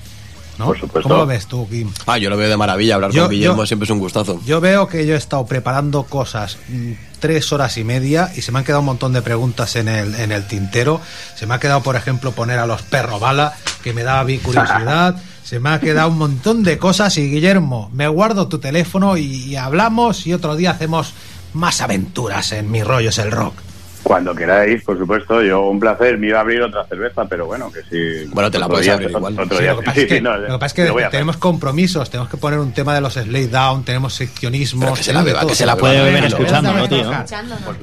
[0.58, 0.66] ¿No?
[0.66, 1.10] Por supuesto.
[1.10, 1.90] ¿Cómo lo ves tú, Kim?
[2.06, 2.96] Ah, yo lo veo de maravilla.
[2.96, 4.40] Hablar Yo- con Guillermo yo- siempre es un gustazo.
[4.46, 8.52] Yo veo que yo he estado preparando cosas mm, tres horas y media y se
[8.52, 11.02] me han quedado un montón de preguntas en el, en el tintero.
[11.36, 14.40] Se me ha quedado, por ejemplo, poner a los perro bala, que me daba bien
[14.40, 15.16] curiosidad.
[15.44, 19.24] se me ha quedado un montón de cosas y Guillermo, me guardo tu teléfono y,
[19.26, 21.14] y hablamos y otro día hacemos
[21.54, 23.56] más aventuras en Mi Rollo es el Rock.
[24.04, 26.18] Cuando queráis, por supuesto, yo un placer.
[26.18, 28.28] Me iba a abrir otra cerveza, pero bueno, que sí.
[28.34, 29.34] Bueno, te la puedes día- abrir otro- igual.
[29.40, 29.74] otro Sí, día.
[29.74, 31.04] lo que pasa Sí, es que, sí, no, lo que, pasa es que lo voy
[31.04, 31.12] a hacer.
[31.20, 34.82] tenemos compromisos, tenemos que poner un tema de los Slay Down, tenemos seccionismo.
[34.82, 35.50] Pero que se la beba, todo.
[35.50, 37.12] que se la puede beber escuchando, ¿no, tío?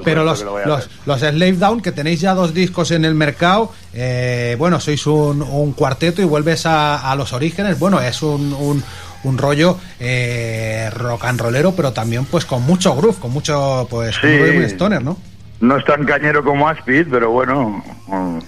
[0.03, 3.71] Pero los, lo los, los Slave Down, que tenéis ya dos discos en el mercado,
[3.93, 7.79] eh, bueno, sois un, un cuarteto y vuelves a, a los orígenes.
[7.79, 8.83] Bueno, es un, un,
[9.23, 14.17] un rollo eh, rock and rollero, pero también pues con mucho groove, con mucho, pues,
[14.19, 14.35] con Sí.
[14.35, 15.17] un rollo muy stoner, ¿no?
[15.61, 17.83] No es tan cañero como Aspid, pero bueno.
[18.07, 18.39] mm,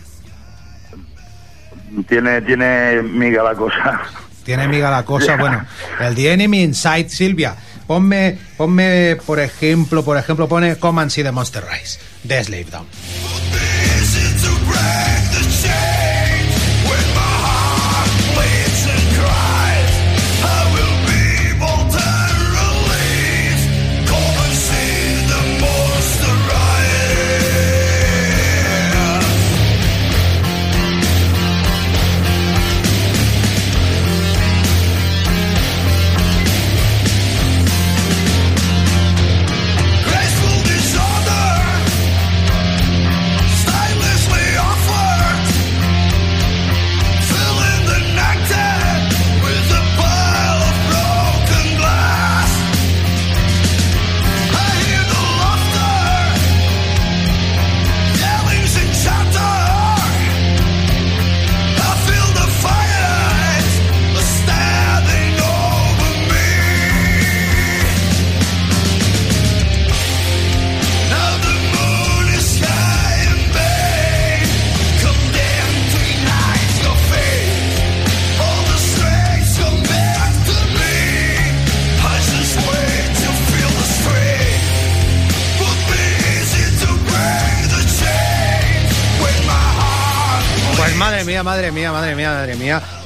[2.08, 4.02] tiene, tiene miga la cosa.
[4.44, 5.66] Tiene miga la cosa, bueno,
[6.00, 7.56] el The Enemy Inside, Silvia.
[7.86, 12.68] Ponme, ponme, por ejemplo, por ejemplo, pone Come and See the Monster Rise, de Slave
[12.72, 12.88] Down.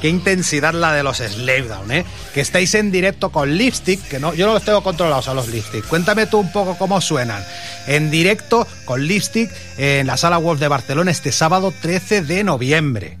[0.00, 2.04] Qué intensidad la de los Slave Down, ¿eh?
[2.34, 5.48] Que estáis en directo con Lipstick, que no, yo no los tengo controlados a los
[5.48, 5.86] Lipstick.
[5.86, 7.42] Cuéntame tú un poco cómo suenan.
[7.86, 13.18] En directo con Lipstick en la Sala Wolf de Barcelona este sábado 13 de noviembre.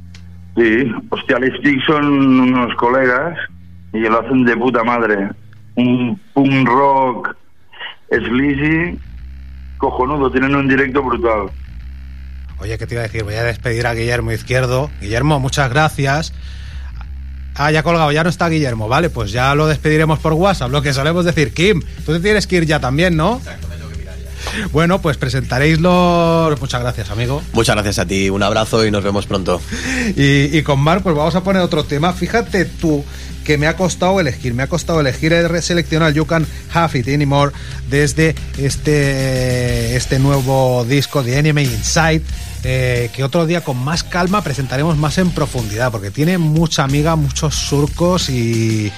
[0.56, 3.38] Sí, hostia, Lipstick son unos colegas
[3.92, 5.30] y lo hacen de puta madre.
[5.74, 7.36] Un punk rock
[8.10, 8.98] sleazy,
[9.78, 11.50] cojonudo, tienen un directo brutal.
[12.58, 13.22] Oye, ¿qué te iba a decir?
[13.22, 14.90] Voy a despedir a Guillermo Izquierdo.
[15.00, 16.32] Guillermo, muchas gracias.
[17.58, 20.82] Ah, ya colgado, ya no está Guillermo, vale, pues ya lo despediremos por WhatsApp, lo
[20.82, 21.54] que solemos decir.
[21.54, 23.38] Kim, tú te tienes que ir ya también, ¿no?
[23.38, 24.68] Exacto, me tengo que mirar ya.
[24.72, 26.60] Bueno, pues presentaréis los...
[26.60, 27.42] Muchas gracias, amigo.
[27.52, 29.60] Muchas gracias a ti, un abrazo y nos vemos pronto.
[30.16, 32.12] Y, y con Marc, pues vamos a poner otro tema.
[32.12, 33.04] Fíjate tú
[33.46, 37.08] que me ha costado elegir, me ha costado elegir el seleccionar You Can Have It
[37.08, 37.52] Anymore
[37.88, 42.22] desde este, este nuevo disco de Enemy Inside.
[42.68, 47.14] Eh, que otro día con más calma presentaremos más en profundidad, porque tiene mucha amiga,
[47.14, 48.90] muchos surcos y,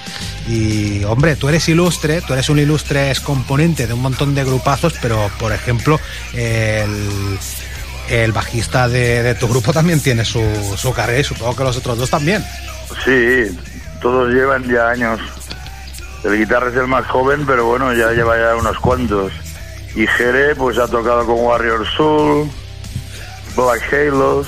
[0.47, 4.95] y, hombre, tú eres ilustre, tú eres un ilustre componente de un montón de grupazos,
[4.99, 5.99] pero por ejemplo,
[6.33, 7.37] el,
[8.09, 10.41] el bajista de, de, tu grupo también tiene su,
[10.75, 12.43] su carrera y supongo que los otros dos también.
[13.05, 13.55] Sí,
[14.01, 15.19] todos llevan ya años.
[16.23, 19.31] El guitarra es el más joven, pero bueno, ya lleva ya unos cuantos.
[19.95, 22.49] Y Jere, pues ha tocado con Warrior Soul,
[23.55, 24.47] Black Halos.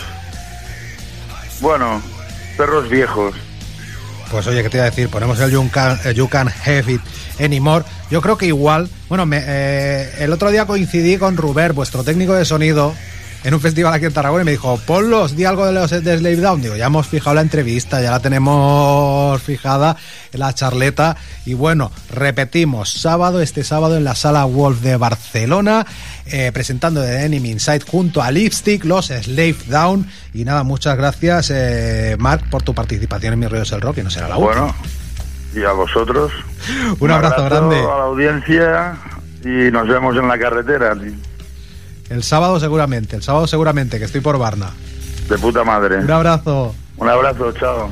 [1.62, 2.02] Bueno,
[2.58, 3.36] perros viejos.
[4.30, 5.10] Pues oye, ¿qué te iba a decir?
[5.10, 7.02] Ponemos el You Can, you can Have It
[7.40, 7.84] Anymore.
[8.10, 12.34] Yo creo que igual, bueno, me, eh, el otro día coincidí con Ruber, vuestro técnico
[12.34, 12.94] de sonido,
[13.44, 16.18] en un festival aquí en Tarragona y me dijo, ponlos, di algo de los de
[16.18, 16.62] Slave Down.
[16.62, 19.98] Digo, ya hemos fijado la entrevista, ya la tenemos fijada
[20.32, 21.18] en la charleta.
[21.46, 25.86] Y bueno, repetimos, sábado, este sábado en la sala Wolf de Barcelona,
[26.28, 30.08] eh, presentando The Enemy Inside junto a Lipstick, los Slave Down.
[30.34, 34.04] Y nada, muchas gracias, eh, Mark, por tu participación en Mi Ríos el Rock, y
[34.04, 34.86] no será la bueno, última.
[35.56, 36.32] y a vosotros.
[36.70, 37.80] un, un abrazo, abrazo grande.
[37.80, 38.96] A la audiencia
[39.44, 40.96] y nos vemos en la carretera.
[42.12, 44.72] El sábado seguramente, el sábado seguramente, que estoy por Barna.
[45.30, 46.00] De puta madre.
[46.00, 46.76] Un abrazo.
[46.98, 47.90] Un abrazo, chao.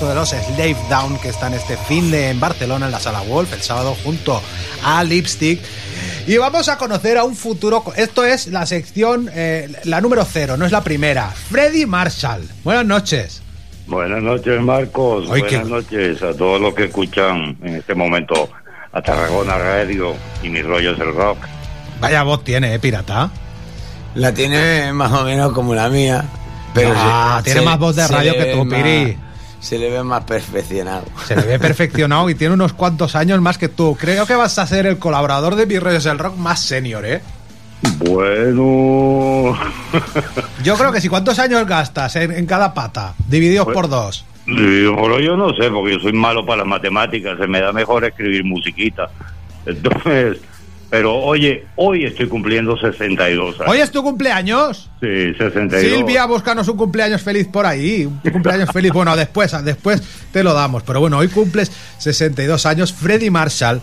[0.00, 3.20] Temazo de los Slave Down que están este fin de en Barcelona en la Sala
[3.22, 4.40] Wolf el sábado junto
[4.84, 5.60] a Lipstick.
[6.26, 7.84] Y vamos a conocer a un futuro.
[7.96, 11.28] Esto es la sección, eh, la número cero, no es la primera.
[11.30, 12.42] Freddy Marshall.
[12.64, 13.42] Buenas noches.
[13.86, 15.24] Buenas noches, Marcos.
[15.30, 18.48] Ay, Buenas qué- noches a todos los que escuchan en este momento
[18.92, 21.38] a Tarragona Radio y mis rollos del rock.
[22.00, 23.30] Vaya voz tiene, ¿eh, pirata?
[24.14, 26.24] La tiene más o menos como la mía.
[26.72, 29.16] Pero Ah, se- tiene se- más voz de radio que tú, más- Piri.
[29.60, 31.04] Se le ve más perfeccionado.
[31.26, 33.96] Se le ve perfeccionado y tiene unos cuantos años más que tú.
[34.00, 37.20] Creo que vas a ser el colaborador de Rollos del Rock más senior, ¿eh?
[37.98, 39.56] Bueno,
[40.62, 41.08] Yo creo que sí.
[41.08, 43.14] ¿Cuántos años gastas en, en cada pata?
[43.28, 44.24] Divididos Pues- por dos.
[44.46, 48.04] pero yo no sé, porque yo soy malo para las matemáticas, se me da mejor
[48.04, 49.08] escribir musiquita.
[49.66, 50.38] Entonces,
[50.90, 53.70] pero oye, hoy estoy cumpliendo 62 años.
[53.70, 54.90] ¿Hoy es tu cumpleaños?
[55.00, 55.98] Sí, 62.
[55.98, 58.06] Silvia, búscanos un cumpleaños feliz por ahí.
[58.06, 58.92] Un cumpleaños feliz.
[58.92, 60.82] Bueno, después, después te lo damos.
[60.82, 62.92] Pero bueno, hoy cumples 62 años.
[62.92, 63.80] Freddy Marshall,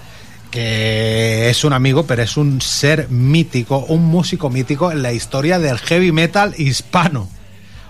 [0.51, 5.59] que es un amigo, pero es un ser mítico, un músico mítico en la historia
[5.59, 7.29] del heavy metal hispano.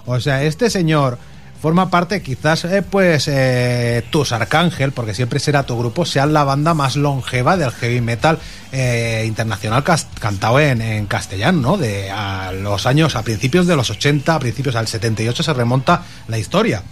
[0.06, 1.18] O sea, este señor
[1.60, 6.44] forma parte, quizás, eh, pues, eh, tus Arcángel, porque siempre será tu grupo, sean la
[6.44, 8.40] banda más longeva del heavy metal
[8.72, 11.78] eh, internacional cantado en, castellano, ¿no?
[11.78, 16.04] De a los años, a principios de los 80, a principios del 78 se remonta
[16.28, 16.84] la historia.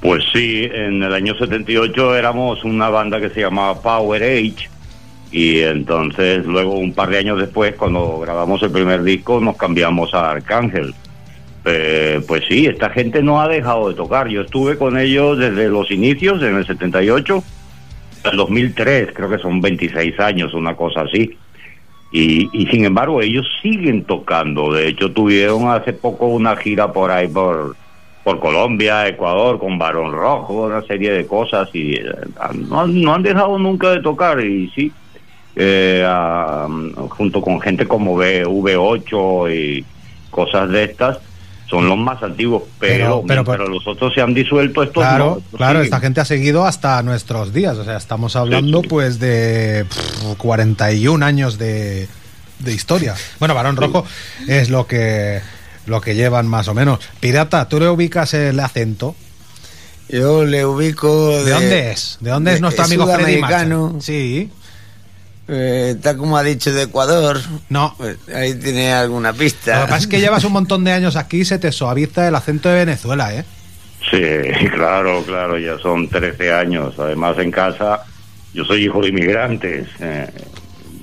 [0.00, 4.68] Pues sí, en el año 78 éramos una banda que se llamaba Power Age
[5.32, 10.12] y entonces luego un par de años después cuando grabamos el primer disco nos cambiamos
[10.12, 10.94] a Arcángel.
[11.66, 14.28] Eh, pues sí, esta gente no ha dejado de tocar.
[14.28, 17.42] Yo estuve con ellos desde los inicios, en el 78,
[18.30, 21.38] el 2003, creo que son 26 años, una cosa así.
[22.10, 24.72] Y, sin embargo ellos siguen tocando.
[24.72, 27.76] De hecho tuvieron hace poco una gira por ahí por,
[28.22, 32.04] por Colombia, Ecuador, con Barón Rojo, una serie de cosas y eh,
[32.54, 34.92] no, no han dejado nunca de tocar y sí,
[35.56, 36.06] eh,
[37.10, 39.84] junto con gente como V- V8 y
[40.30, 41.18] cosas de estas,
[41.68, 45.24] son los más antiguos, pero, Pero- pero- pero, los otros se han disuelto, estos Claro,
[45.24, 45.84] no, estos claro, siguen.
[45.84, 47.76] esta gente ha seguido hasta nuestros días.
[47.78, 48.88] O sea, estamos hablando sí.
[48.88, 52.08] pues de pff, 41 años de,
[52.58, 53.14] de historia.
[53.38, 54.04] Bueno, Barón Rojo
[54.46, 55.40] es lo que
[55.86, 56.98] lo que llevan más o menos.
[57.20, 59.14] Pirata, tú le ubicas el acento.
[60.08, 61.30] Yo le ubico.
[61.44, 62.18] ¿De, dónde es?
[62.20, 63.38] ¿De dónde es nuestro amigo Freddy.
[63.40, 64.00] Marshall?
[64.00, 64.50] Sí.
[65.46, 67.38] Eh, está como ha dicho de Ecuador.
[67.68, 67.94] No.
[67.98, 69.82] Pues ahí tiene alguna Lo pista.
[69.82, 72.34] que pasa es que llevas un montón de años aquí y se te suaviza el
[72.34, 73.44] acento de Venezuela, ¿eh?
[74.10, 76.94] Sí, claro, claro, ya son 13 años.
[76.98, 78.00] Además, en casa,
[78.54, 79.86] yo soy hijo de inmigrantes.
[80.00, 80.30] eh,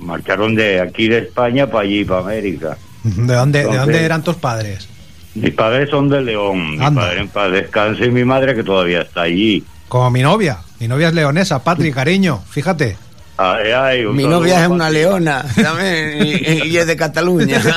[0.00, 2.76] marcharon de aquí de España para allí, para América.
[3.04, 4.88] ¿De dónde, ¿De dónde eran tus padres?
[5.34, 7.02] Mis padres son de León, mi Anda.
[7.02, 9.64] padre en paz descanse y mi madre que todavía está allí.
[9.88, 10.58] Como mi novia.
[10.80, 12.42] Mi novia es leonesa, Patri, cariño.
[12.50, 12.96] Fíjate.
[13.38, 17.60] Ay, ay, un Mi novia es una leona también, y, y es de Cataluña.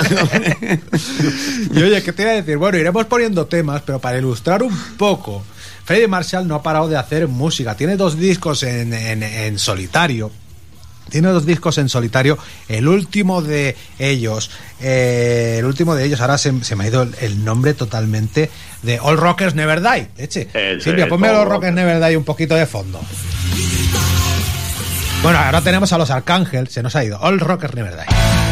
[1.74, 2.58] Y oye, ¿qué te iba a decir?
[2.58, 5.44] Bueno, iremos poniendo temas, pero para ilustrar un poco,
[5.84, 7.76] Freddie Marshall no ha parado de hacer música.
[7.76, 10.32] Tiene dos discos en, en- en solitario.
[11.10, 12.38] Tiene dos discos en solitario.
[12.68, 14.50] El último de ellos,
[14.82, 18.50] eh, el último de ellos, ahora se, se me ha ido el, el nombre totalmente
[18.82, 20.08] de All Rockers Never Die.
[20.18, 20.48] Leche.
[20.54, 23.00] Ese Silvia, ponme All All Rockers Never Die un poquito de fondo.
[25.26, 27.18] Bueno, ahora tenemos a los Arcángel, se nos ha ido.
[27.20, 28.45] All Rockers Never Die.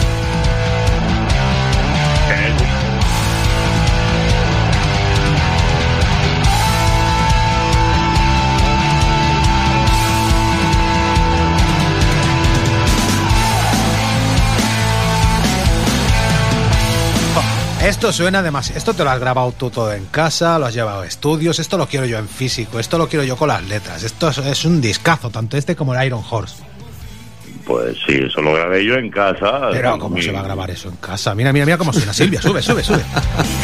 [17.84, 18.78] Esto suena demasiado.
[18.78, 21.60] Esto te lo has grabado tú todo en casa, lo has llevado a estudios.
[21.60, 24.04] Esto lo quiero yo en físico, esto lo quiero yo con las letras.
[24.04, 26.64] Esto es, es un discazo, tanto este como el Iron Horse.
[27.66, 29.70] Pues sí, eso lo grabé yo en casa.
[29.72, 31.34] Pero, ¿cómo mi- se va a grabar eso en casa?
[31.36, 32.42] Mira, mira, mira cómo suena Silvia.
[32.42, 33.04] Sube, sube, sube.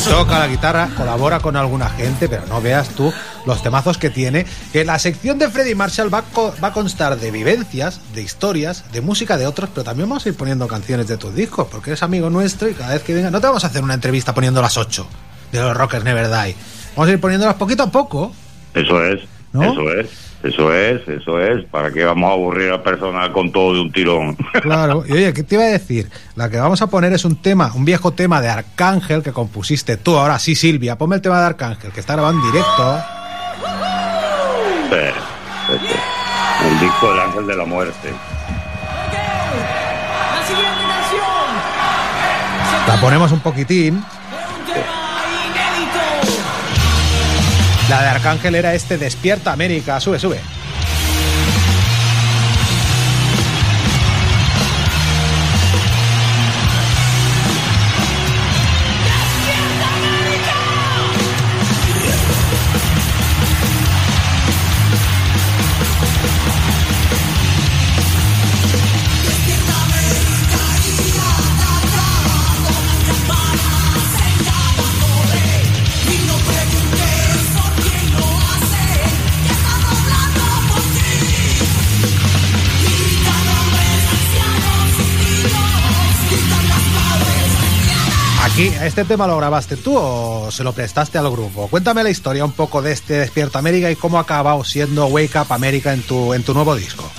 [0.00, 3.12] Y toca la guitarra, colabora con alguna gente, pero no veas tú
[3.46, 4.46] los temazos que tiene.
[4.72, 8.22] Que la sección de Freddy Marshall va a, co- va a constar de vivencias, de
[8.22, 11.68] historias, de música de otros, pero también vamos a ir poniendo canciones de tus discos,
[11.70, 13.30] porque eres amigo nuestro y cada vez que venga.
[13.30, 15.06] No te vamos a hacer una entrevista poniendo las 8
[15.52, 16.56] de los Rockers Never Die.
[16.96, 18.32] Vamos a ir poniéndolas poquito a poco.
[18.74, 19.20] Eso es,
[19.52, 19.64] ¿No?
[19.72, 20.08] eso es,
[20.42, 21.64] eso es, eso es.
[21.66, 24.36] ¿Para qué vamos a aburrir al personal con todo de un tirón?
[24.62, 26.08] Claro, y oye, ¿qué te iba a decir?
[26.36, 29.96] La que vamos a poner es un tema, un viejo tema de Arcángel que compusiste
[29.96, 30.16] tú.
[30.16, 33.00] Ahora sí, Silvia, ponme el tema de Arcángel, que está grabado en directo.
[34.90, 34.96] Sí,
[35.66, 36.66] sí, sí.
[36.68, 38.10] El disco del Ángel de la Muerte.
[42.86, 44.02] La ponemos un poquitín.
[47.90, 49.98] La de Arcángel era este Despierta América.
[49.98, 50.40] Sube, sube.
[88.66, 91.68] ¿Este tema lo grabaste tú o se lo prestaste al grupo?
[91.68, 95.38] Cuéntame la historia un poco de este Despierta América y cómo ha acabado siendo Wake
[95.38, 97.10] Up América en tu, en tu nuevo disco.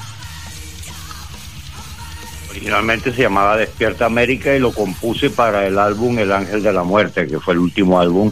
[2.49, 6.83] Originalmente se llamaba Despierta América y lo compuse para el álbum El Ángel de la
[6.83, 8.31] Muerte, que fue el último álbum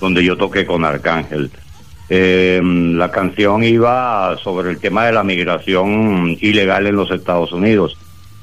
[0.00, 1.50] donde yo toqué con Arcángel.
[2.08, 7.96] Eh, la canción iba sobre el tema de la migración ilegal en los Estados Unidos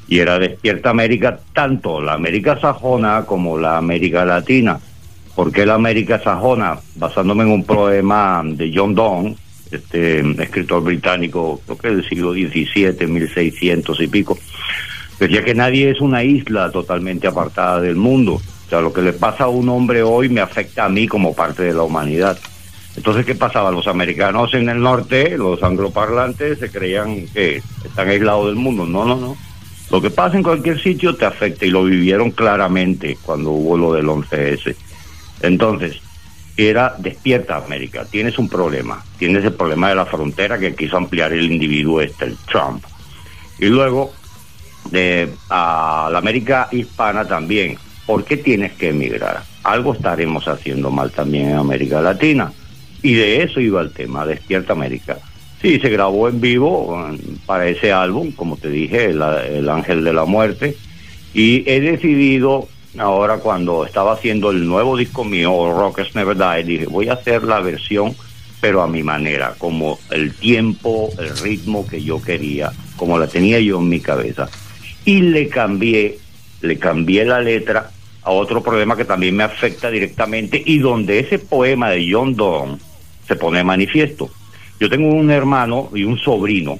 [0.07, 4.79] y era Despierta América, tanto la América sajona como la América Latina.
[5.35, 6.77] ¿Por qué la América sajona?
[6.95, 9.35] Basándome en un poema de John Donne,
[9.71, 14.37] este escritor británico, creo que del siglo XVII, 1600 y pico,
[15.19, 18.35] decía que nadie es una isla totalmente apartada del mundo.
[18.35, 21.33] O sea, lo que le pasa a un hombre hoy me afecta a mí como
[21.35, 22.37] parte de la humanidad.
[22.95, 23.71] Entonces, ¿qué pasaba?
[23.71, 28.85] Los americanos en el norte, los angloparlantes, se creían que están aislados del mundo.
[28.85, 29.37] No, no, no.
[29.89, 33.93] Lo que pasa en cualquier sitio te afecta y lo vivieron claramente cuando hubo lo
[33.93, 34.75] del 11S.
[35.41, 36.01] Entonces,
[36.57, 41.31] era despierta América, tienes un problema, tienes el problema de la frontera que quiso ampliar
[41.31, 42.83] el individuo este, el Trump.
[43.59, 44.11] Y luego,
[44.91, 49.43] de, a la América hispana también, ¿por qué tienes que emigrar?
[49.63, 52.51] Algo estaremos haciendo mal también en América Latina.
[53.03, 55.19] Y de eso iba el tema, Despierta América.
[55.61, 56.95] Sí, se grabó en vivo
[57.45, 60.77] para ese álbum, como te dije, el, el, Ángel de la Muerte.
[61.33, 62.67] Y he decidido,
[62.97, 67.43] ahora cuando estaba haciendo el nuevo disco mío, Rockers Never Die, dije, voy a hacer
[67.43, 68.15] la versión,
[68.61, 73.59] pero a mi manera, como el tiempo, el ritmo que yo quería, como la tenía
[73.59, 74.47] yo en mi cabeza.
[75.05, 76.19] Y le cambié,
[76.61, 77.89] le cambié la letra
[78.21, 82.77] a otro problema que también me afecta directamente y donde ese poema de John Donne
[83.27, 84.29] se pone manifiesto.
[84.79, 86.79] Yo tengo un hermano y un sobrino,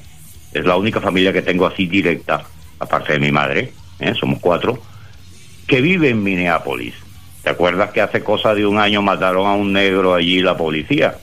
[0.52, 2.44] es la única familia que tengo así directa,
[2.78, 4.14] aparte de mi madre, ¿eh?
[4.18, 4.80] somos cuatro,
[5.66, 6.94] que vive en Minneapolis.
[7.42, 11.16] ¿Te acuerdas que hace cosa de un año mataron a un negro allí la policía?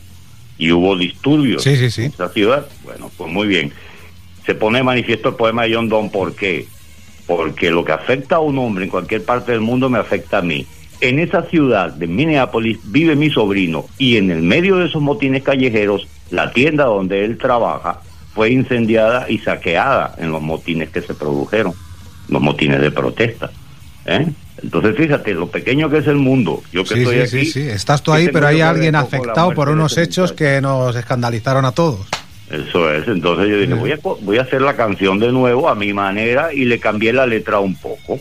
[0.58, 2.04] Y hubo disturbios sí, sí, sí.
[2.06, 2.68] en esa ciudad.
[2.84, 3.74] Bueno, pues muy bien.
[4.46, 6.68] Se pone manifiesto el poema de John Donne, ¿por qué?
[7.28, 10.42] Porque lo que afecta a un hombre en cualquier parte del mundo me afecta a
[10.42, 10.66] mí.
[11.02, 15.44] En esa ciudad de Minneapolis vive mi sobrino y en el medio de esos motines
[15.44, 18.00] callejeros la tienda donde él trabaja
[18.34, 21.74] fue incendiada y saqueada en los motines que se produjeron,
[22.28, 23.50] los motines de protesta.
[24.06, 24.28] ¿eh?
[24.62, 26.62] Entonces, fíjate, lo pequeño que es el mundo.
[26.72, 27.46] Yo que sí, estoy sí, aquí.
[27.46, 31.72] sí, estás tú ahí, pero hay alguien afectado por unos hechos que nos escandalizaron a
[31.72, 32.08] todos.
[32.50, 35.74] Eso es, entonces yo dije, voy, a, voy a hacer la canción de nuevo a
[35.74, 38.20] mi manera y le cambié la letra un poco.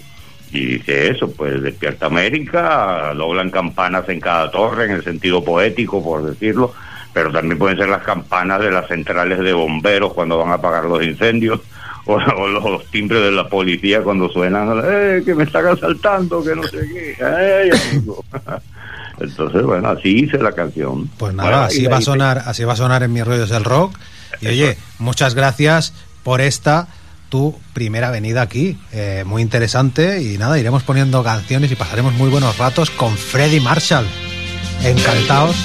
[0.51, 6.03] Y dije eso, pues despierta América, doblan campanas en cada torre, en el sentido poético,
[6.03, 6.73] por decirlo,
[7.15, 10.85] pero también pueden ser las campanas de las centrales de bomberos cuando van a apagar
[10.85, 11.61] los incendios,
[12.07, 16.45] o, o los, los, timbres de la policía cuando suenan, ¡eh, que me están asaltando,
[16.45, 17.25] que no sé qué!
[17.25, 18.23] ¡Ay, amigo!
[19.21, 21.09] Entonces, bueno, así hice la canción.
[21.17, 23.65] Pues nada, bueno, así va a sonar, así va a sonar en mis rollos del
[23.65, 23.97] rock.
[24.41, 25.95] Y oye, muchas gracias
[26.25, 26.89] por esta
[27.29, 32.31] tu primera venida aquí, eh, muy interesante y nada, iremos poniendo canciones y pasaremos muy
[32.31, 34.07] buenos ratos con Freddy Marshall.
[34.85, 35.57] Encantados,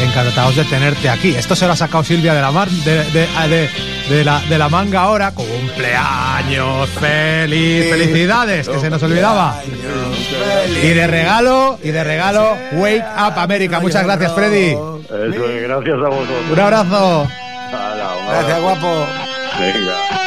[0.00, 1.34] encantados de tenerte aquí.
[1.34, 3.70] Esto se lo ha sacado Silvia de la mar, de, de, de,
[4.08, 5.32] de la, de la manga ahora.
[5.32, 9.60] Cumpleaños feliz, felicidades, que se nos olvidaba.
[10.82, 13.80] Y de regalo, y de regalo, Wake Up América.
[13.80, 14.72] Muchas gracias, Freddy.
[14.72, 16.50] Eso es, gracias a vosotros.
[16.52, 17.28] Un abrazo.
[18.30, 19.06] Gracias, guapo.
[19.58, 20.17] Venga.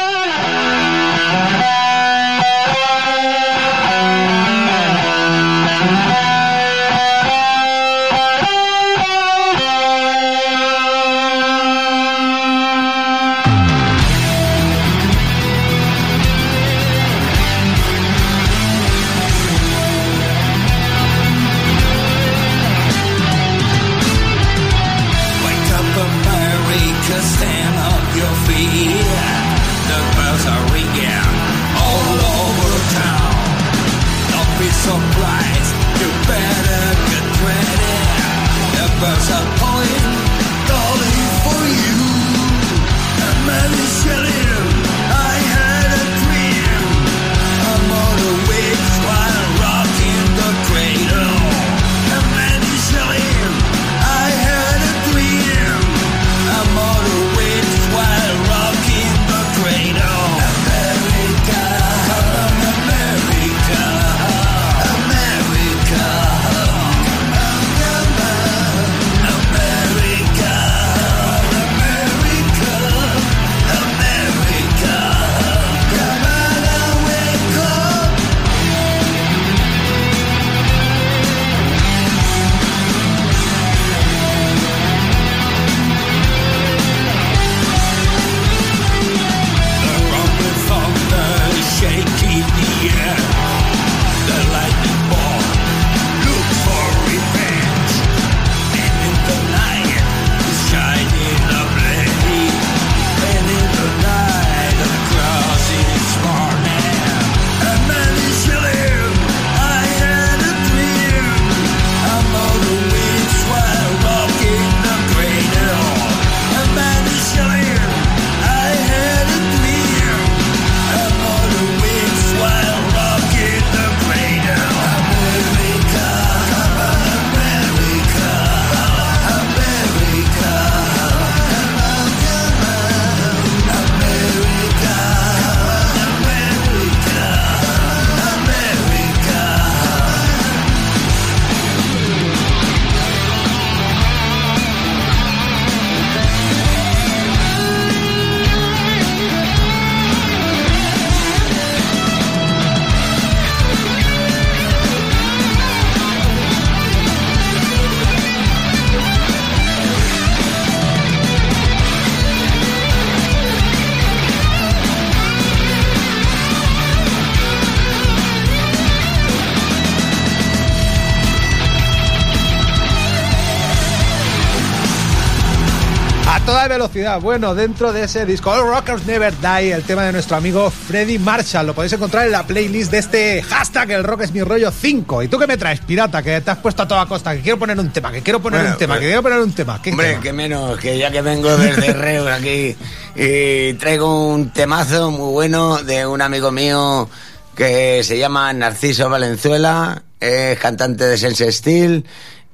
[176.82, 177.20] Velocidad.
[177.20, 181.16] Bueno, dentro de ese disco, All Rockers Never Die, el tema de nuestro amigo Freddy
[181.18, 181.64] Marshall.
[181.66, 185.22] Lo podéis encontrar en la playlist de este hashtag El Rock es mi rollo 5.
[185.22, 186.22] ¿Y tú qué me traes, pirata?
[186.24, 187.34] Que te has puesto a toda costa.
[187.36, 189.38] Que quiero poner un tema, que quiero poner Bueno, un tema, pues- que quiero poner
[189.40, 189.80] un tema.
[189.80, 190.22] ¿Qué Hombre, tema?
[190.22, 192.76] que menos, que ya que vengo desde Reus aquí
[193.14, 197.08] y traigo un temazo muy bueno de un amigo mío
[197.54, 202.04] que se llama Narciso Valenzuela, es cantante de Sense Steel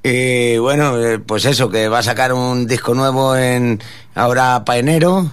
[0.03, 3.81] y bueno, eh, pues eso, que va a sacar un disco nuevo en
[4.15, 5.31] ahora para enero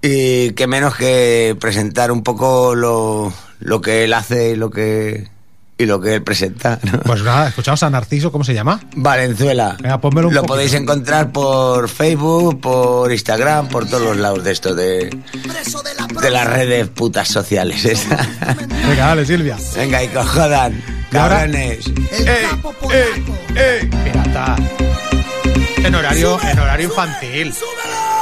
[0.00, 5.31] y que menos que presentar un poco lo, lo que él hace y lo que
[5.82, 6.78] y lo que él presenta.
[6.82, 7.00] ¿no?
[7.00, 8.80] Pues nada, escuchamos a Narciso, ¿cómo se llama?
[8.96, 9.76] Valenzuela.
[9.80, 10.54] Venga, pónmelo un Lo poquito.
[10.54, 15.10] podéis encontrar por Facebook, por Instagram, por todos los lados de esto de,
[16.22, 17.84] de las redes putas sociales.
[17.84, 18.16] esta.
[18.88, 19.56] Venga, dale, Silvia.
[19.76, 21.86] Venga, y que os jodan, Y ahora- cabrones.
[22.12, 22.26] ¡Ey,
[22.90, 23.24] ey,
[23.56, 23.90] ey!
[24.04, 24.56] Pirata.
[25.84, 27.52] En horario, en horario infantil.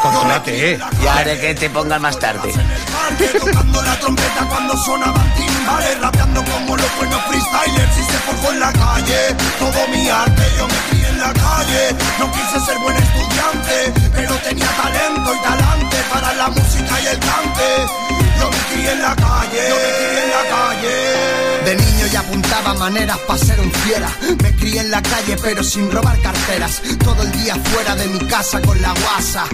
[0.02, 0.78] Contrólate.
[1.02, 2.52] Y haré que te pongan más tarde.
[2.92, 8.52] parque tocando la trompeta cuando sonaban timbales rapeando como los buenos freestylers y se forjó
[8.52, 12.78] en la calle todo mi arte yo me crié en la calle no quise ser
[12.78, 18.58] buen estudiante pero tenía talento y talante para la música y el cante yo me
[18.70, 23.18] crié en la calle yo me crié en la calle de niño ya apuntaba maneras
[23.26, 24.10] para ser un fiera.
[24.42, 26.80] Me crié en la calle pero sin robar carteras.
[27.04, 29.44] Todo el día fuera de mi casa con la guasa.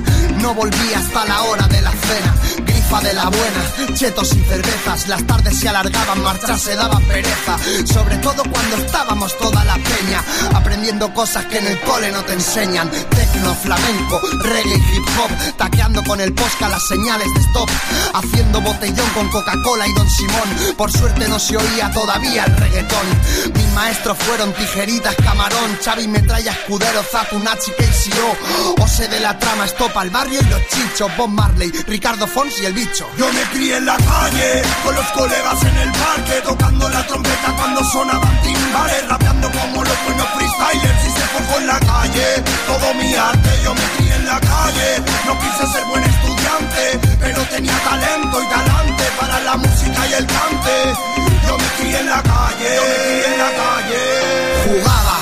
[0.40, 2.34] No volví hasta la hora de la cena.
[2.86, 5.08] Grifa de la buena, chetos y cervezas.
[5.08, 7.58] Las tardes se alargaban, marchar se daba pereza.
[7.84, 10.22] Sobre todo cuando estábamos toda la peña.
[10.54, 12.88] Aprendiendo cosas que en el cole no te enseñan.
[12.88, 15.56] Tecno, flamenco, reggae hip hop.
[15.56, 17.68] Taqueando con el posca las señales de stop.
[18.14, 20.76] Haciendo botellón con Coca-Cola y Don Simón.
[20.76, 23.06] Por suerte no se oía todavía el reggaetón.
[23.52, 28.84] Mis maestros fueron tijeritas, camarón, Xavi, metralla, escudero, Zatu, Nachi, KCO.
[28.84, 31.10] Ose de la trama, estopa el barrio y los chichos.
[31.16, 35.62] Bob Marley, Ricardo Fons y el Yo me crié en la calle, con los colegas
[35.62, 41.10] en el parque, tocando la trompeta cuando sonaban timbales, rapeando como los buenos freestylers y
[41.10, 42.44] se forjó en la calle.
[42.66, 45.02] Todo mi arte, yo me crié en la calle.
[45.24, 50.26] No quise ser buen estudiante, pero tenía talento y talante para la música y el
[50.26, 50.76] cante.
[51.48, 54.02] Yo me crié en la calle, yo me crié en la calle.
[54.68, 55.15] Jugaba,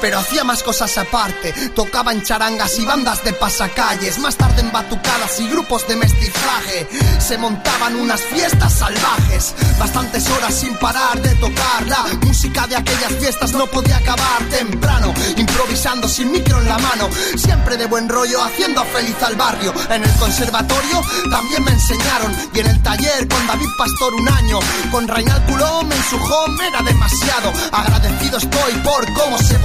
[0.00, 1.52] pero hacía más cosas aparte.
[1.74, 6.88] Tocaba en charangas y bandas de pasacalles, más tarde en batucadas y grupos de mestizaje.
[7.18, 11.86] Se montaban unas fiestas salvajes, bastantes horas sin parar de tocar.
[11.86, 17.08] La música de aquellas fiestas no podía acabar temprano, improvisando sin micro en la mano,
[17.36, 19.72] siempre de buen rollo, haciendo feliz al barrio.
[19.90, 24.58] En el conservatorio también me enseñaron, y en el taller con David Pastor un año,
[24.90, 27.52] con Reinald Culón en su home era demasiado.
[27.72, 29.58] Agradecido estoy por cómo se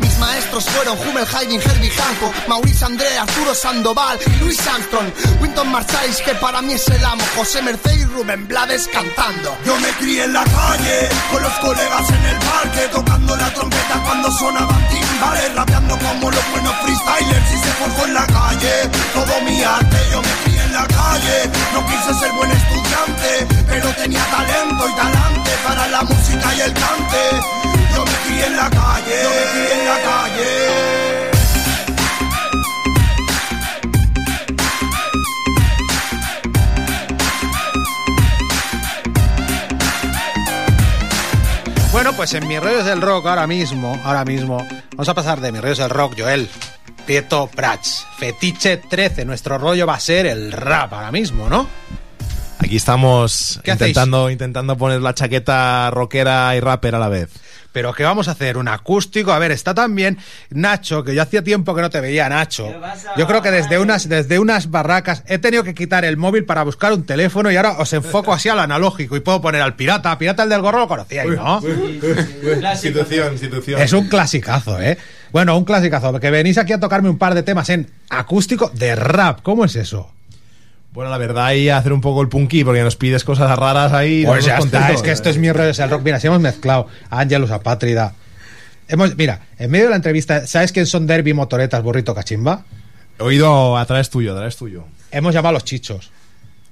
[0.00, 5.12] Mis maestros fueron Hummel, Haydn, Herbie Hancock, Maurice André, Arturo Sandoval y Luis Armstrong.
[5.40, 9.56] Winton Marsalis, que para mí es el amo, José Merced y Rubén Blades cantando.
[9.64, 14.02] Yo me crié en la calle, con los colegas en el parque, tocando la trompeta
[14.04, 18.90] cuando sonaban timbales, rapeando como los buenos freestylers y se forjó en la calle.
[19.12, 23.88] Todo mi arte, yo me crié en la calle, no quise ser buen estudiante, pero
[23.94, 27.61] tenía talento y talante para la música y el cante.
[27.94, 30.82] Yo me crié en la calle, yo me crié en la calle.
[41.92, 45.52] Bueno, pues en mis rollos del rock ahora mismo, ahora mismo, vamos a pasar de
[45.52, 46.48] mis rollos del rock, Joel,
[47.06, 51.68] Prieto Prats, Fetiche 13, nuestro rollo va a ser el rap ahora mismo, ¿no?
[52.58, 57.28] Aquí estamos ¿Qué intentando, intentando poner la chaqueta rockera y rapper a la vez.
[57.72, 58.56] Pero ¿qué vamos a hacer?
[58.58, 59.32] ¿Un acústico?
[59.32, 60.18] A ver, está también
[60.50, 62.72] Nacho, que yo hacía tiempo que no te veía, Nacho.
[63.16, 66.62] Yo creo que desde unas, desde unas barracas he tenido que quitar el móvil para
[66.62, 70.16] buscar un teléfono y ahora os enfoco así al analógico y puedo poner al pirata.
[70.18, 71.60] Pirata el del gorro lo conocíais, ¿no?
[72.72, 73.80] Institución, institución.
[73.80, 74.98] Es un clasicazo, ¿eh?
[75.30, 76.18] Bueno, un clasicazo.
[76.20, 79.40] Que venís aquí a tocarme un par de temas en acústico de rap.
[79.42, 80.10] ¿Cómo es eso?
[80.92, 84.26] Bueno, la verdad, ahí hacer un poco el punky, porque nos pides cosas raras ahí.
[84.26, 86.02] Pues ya está, es que esto es mi rollo, es el rock.
[86.04, 88.14] Mira, si hemos mezclado a Ángelus Apátrida.
[88.88, 92.64] Hemos, mira, en medio de la entrevista, ¿sabes quién son Derby, Motoretas, Burrito, Cachimba?
[93.18, 94.84] He oído a través tuyo, a través tuyo.
[95.10, 96.10] Hemos llamado a los chichos.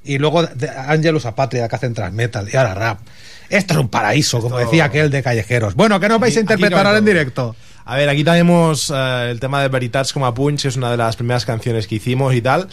[0.05, 0.47] Y luego
[0.87, 3.01] Ángelus Apátrida, que hacen transmetal, y ahora rap.
[3.49, 5.75] Esto es un paraíso, como decía aquel de Callejeros.
[5.75, 7.57] Bueno, ¿qué nos vais a interpretar ahora en directo?
[7.85, 10.91] A ver, aquí tenemos eh, el tema de Veritats como a Punch, que es una
[10.91, 12.69] de las primeras canciones que hicimos y tal.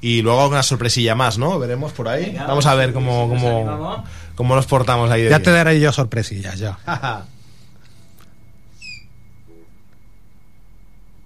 [0.00, 1.58] Y luego una sorpresilla más, ¿no?
[1.58, 2.34] Veremos por ahí.
[2.38, 4.04] Vamos a ver cómo, cómo,
[4.34, 5.44] cómo nos portamos ahí de Ya bien.
[5.44, 6.78] te daré yo sorpresillas, ya.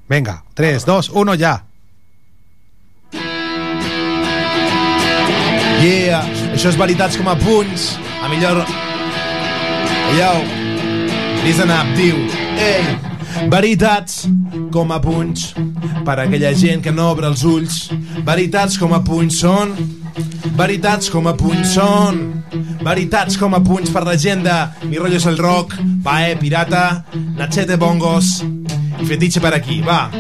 [0.09, 1.65] Venga, 3, 2, 1, ya.
[5.83, 6.23] Yeah,
[6.55, 7.97] això és Veritats com a punts.
[8.25, 8.63] A millor...
[10.17, 10.31] Yo,
[11.45, 12.17] listen up, diu.
[12.63, 12.87] Ei,
[13.53, 14.25] veritats
[14.73, 15.51] com a punys
[16.07, 17.87] per a aquella gent que no obre els ulls.
[18.27, 19.77] Veritats com a punys són...
[20.57, 22.23] Veritats com a punys són...
[22.87, 24.57] Veritats com a punys per la gent de
[24.87, 25.75] Mi rollo és el rock,
[26.05, 26.87] Pae, Pirata,
[27.37, 28.37] Nachete Bongos
[29.01, 30.11] i Fetiche per aquí, va.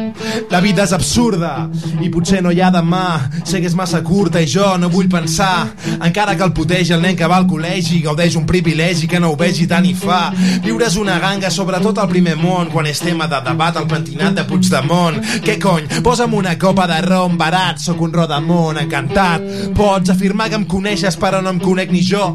[0.51, 1.68] La vida és absurda
[2.03, 3.07] i potser no hi ha demà.
[3.45, 5.68] Sé que és massa curta i jo no vull pensar.
[5.97, 9.33] Encara que el putegi el nen que va al col·legi gaudeix un privilegi que no
[9.33, 10.31] ho vegi tant i fa.
[10.64, 14.37] Viure és una ganga, sobretot al primer món, quan és tema de debat al pentinat
[14.37, 15.20] de Puigdemont.
[15.47, 15.89] Què cony?
[16.05, 19.45] Posa'm una copa de rom barat, sóc un rodamont encantat.
[19.77, 22.35] Pots afirmar que em coneixes però no em conec ni jo.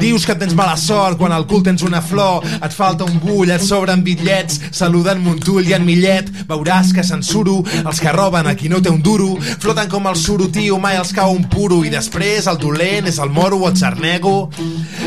[0.00, 3.50] Dius que tens mala sort quan al cul tens una flor, et falta un bull,
[3.50, 8.54] et sobren bitllets, saluden Montull i en Millet, veuràs que censuro els que roben a
[8.58, 11.82] qui no té un duro, floten com el suro, tio, mai els cau un puro,
[11.84, 14.50] i després el dolent és el moro o el xarnego.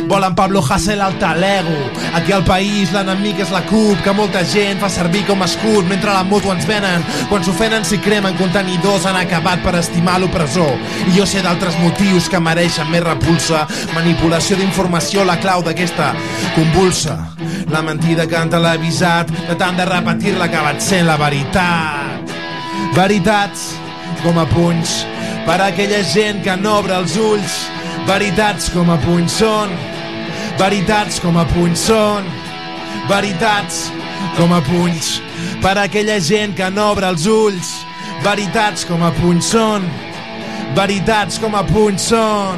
[0.09, 1.75] Volen Pablo Hasél al talego.
[2.13, 6.13] Aquí al país l'enemic és la CUP, que molta gent fa servir com escut, mentre
[6.13, 7.03] la moto ens venen.
[7.29, 10.75] Quan s'ofenen s'hi cremen contenidors han acabat per estimar l'opressor.
[11.09, 13.65] I jo sé d'altres motius que mereixen més repulsa.
[13.95, 16.13] Manipulació d'informació, la clau d'aquesta
[16.55, 17.17] convulsa.
[17.71, 22.31] La mentida que han televisat, de tant de repetir-la que acabat sent la veritat.
[22.95, 23.75] Veritats
[24.23, 25.05] com a punys
[25.45, 27.57] per a aquella gent que no obre els ulls.
[28.07, 29.69] Veritats com a punys són.
[30.57, 32.25] Veritats com a punys són.
[33.05, 33.91] Veritats
[34.39, 35.19] com a punys
[35.61, 37.75] per a aquella gent que no obre els ulls.
[38.23, 39.85] Veritats com a punys són.
[40.73, 42.57] Veritats com a punys són.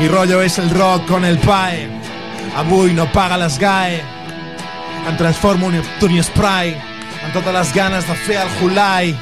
[0.00, 1.86] Mi rollo és el rock con el pae.
[2.58, 4.21] Avui no paga les GAE.
[5.08, 6.72] Em transformo en Tony Spray
[7.22, 9.12] amb totes les ganes de fer el Hulai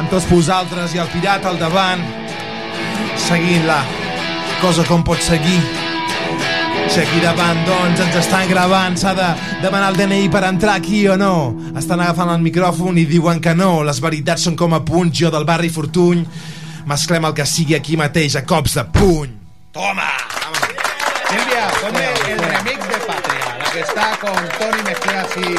[0.00, 2.02] amb tots vosaltres i el pirata al davant
[3.20, 3.80] seguint la
[4.62, 5.60] cosa com pot seguir.
[6.92, 9.28] Si aquí davant doncs ens estan gravant s'ha de
[9.62, 11.54] demanar el DNI per entrar aquí o no.
[11.78, 13.80] Estan agafant el micròfon i diuen que no.
[13.86, 16.26] Les veritats són com a punys jo del barri Fortuny.
[16.90, 19.36] Mesclem el que sigui aquí mateix a cops de puny.
[19.72, 20.10] Toma.
[23.72, 25.56] Que está con Tony mezclada así.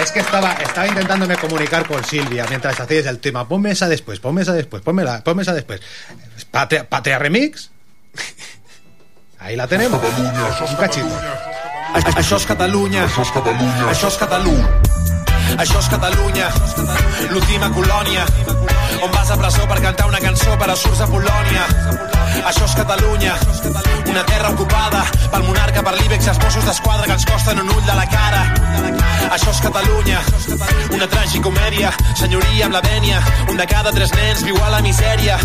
[0.00, 3.48] Es que estaba, estaba intentándome comunicar con Silvia mientras hacíais el tema.
[3.48, 5.80] Ponme esa después, ponme esa después, ponme, la, ponme esa después.
[6.50, 7.70] Patria, Patria Remix.
[9.40, 10.00] Ahí la tenemos.
[10.02, 11.08] Un cachito.
[11.94, 13.04] Això és Catalunya.
[13.06, 13.90] Això és Catalunya.
[13.90, 14.68] Això és Catalunya.
[15.58, 16.50] Això és Catalunya,
[17.32, 18.26] l'última colònia,
[19.00, 22.17] on vas a presó per cantar una cançó però surts a Polònia.
[22.46, 23.34] Això és Catalunya,
[24.08, 27.84] una terra ocupada pel monarca, per l'Ibex els Mossos d'Esquadra que ens costen un ull
[27.86, 28.42] de la cara.
[29.34, 30.20] Això és Catalunya,
[30.94, 35.36] una tragicomèdia, senyoria amb la vènia, un de cada tres nens viu a la misèria.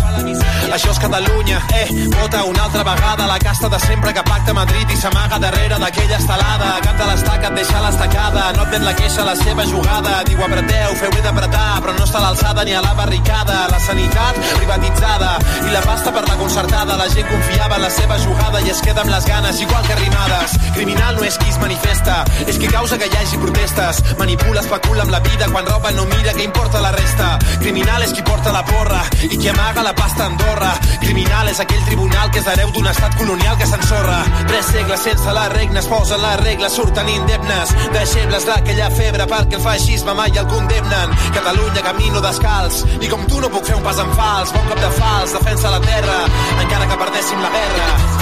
[0.72, 4.90] Això és Catalunya, eh, vota una altra vegada la casta de sempre que pacta Madrid
[4.90, 6.70] i s'amaga darrere d'aquella estelada.
[6.86, 10.22] Cap de l'estaca et deixa l'estacada, no admet la queixa la seva jugada.
[10.24, 13.66] Diu apreteu, feu bé d'apretar, però no està a l'alçada ni a la barricada.
[13.70, 15.36] La sanitat privatitzada
[15.68, 16.83] i la pasta per la concertada.
[16.84, 19.92] La gent confiava en la seva jugada i es queda amb les ganes, igual que
[19.92, 20.54] arrimades.
[20.74, 22.16] Criminal no és qui es manifesta,
[22.46, 24.02] és qui causa que hi hagi protestes.
[24.18, 27.38] Manipula, especula amb la vida, quan roba no mira què importa la resta.
[27.60, 30.74] Criminal és qui porta la porra i qui amaga la pasta a Andorra.
[31.00, 34.20] Criminal és aquell tribunal que és hereu d'un estat colonial que s'ensorra.
[34.48, 37.74] Tres segles sense la regna es posen les regles, surten indemnes.
[37.96, 41.16] Deixebles d'aquella febre perquè el feixisme mai el condemnen.
[41.36, 44.52] Catalunya camino descalç i com tu no puc fer un pas en fals.
[44.56, 46.20] Bon cop de fals, defensa la terra,
[46.60, 48.14] encara que perdéssim la guerra.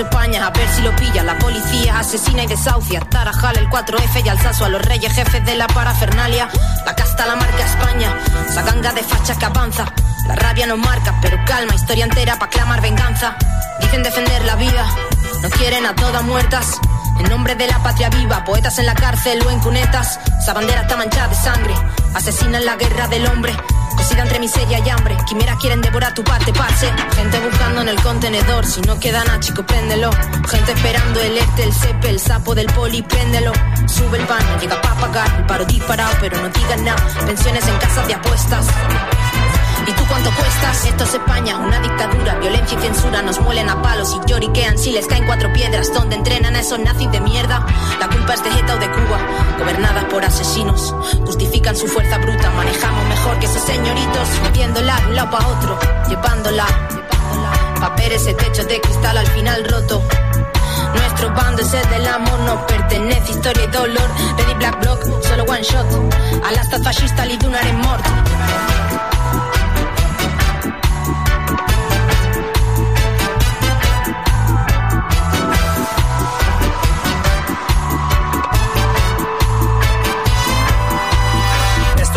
[0.00, 3.00] España, a ver si lo pilla La policía asesina y desahucia.
[3.00, 6.48] Tarajal, el 4F y alzazo a los reyes jefes de la parafernalia.
[6.84, 8.12] La casta la marca España
[8.48, 9.84] Esa ganga de fachas que avanza
[10.26, 13.36] La rabia nos marca, pero calma Historia entera para clamar venganza
[13.80, 14.86] Dicen defender la vida
[15.42, 16.80] No quieren a todas muertas
[17.18, 20.18] en nombre de la patria viva, poetas en la cárcel o en cunetas.
[20.40, 21.74] Esa bandera está manchada de sangre.
[22.12, 23.54] Asesinan la guerra del hombre.
[23.96, 25.16] Cosida entre miseria y hambre.
[25.26, 26.92] Quimeras quieren devorar tu parte, parce.
[27.14, 28.66] Gente buscando en el contenedor.
[28.66, 30.10] Si no queda nada, chico, préndelo.
[30.48, 33.52] Gente esperando el este, el cepe, el sapo del poli, préndelo.
[33.86, 35.36] Sube el pan, no llega pa' pagar.
[35.38, 37.02] El paro disparado, pero no digan nada.
[37.26, 38.66] Pensiones en casas de apuestas.
[39.86, 40.86] ¿Y tú cuánto cuestas?
[40.86, 44.92] Esto es España, una dictadura, violencia y censura nos muelen a palos y lloriquean si
[44.92, 47.66] les caen cuatro piedras donde entrenan a esos nazis de mierda.
[48.00, 49.18] La culpa es de ETA o de Cuba,
[49.58, 50.94] gobernadas por asesinos.
[51.26, 55.78] Justifican su fuerza bruta, manejamos mejor que esos señoritos, moviéndola de un lado para otro,
[56.08, 56.66] llevándola.
[57.78, 60.02] Papel ese techo de cristal al final roto.
[60.94, 64.08] Nuestro bando es el del amor, nos pertenece historia y dolor.
[64.38, 65.86] Ready Black Block, solo one shot.
[66.42, 68.04] A l'estat fascista li donarem mort.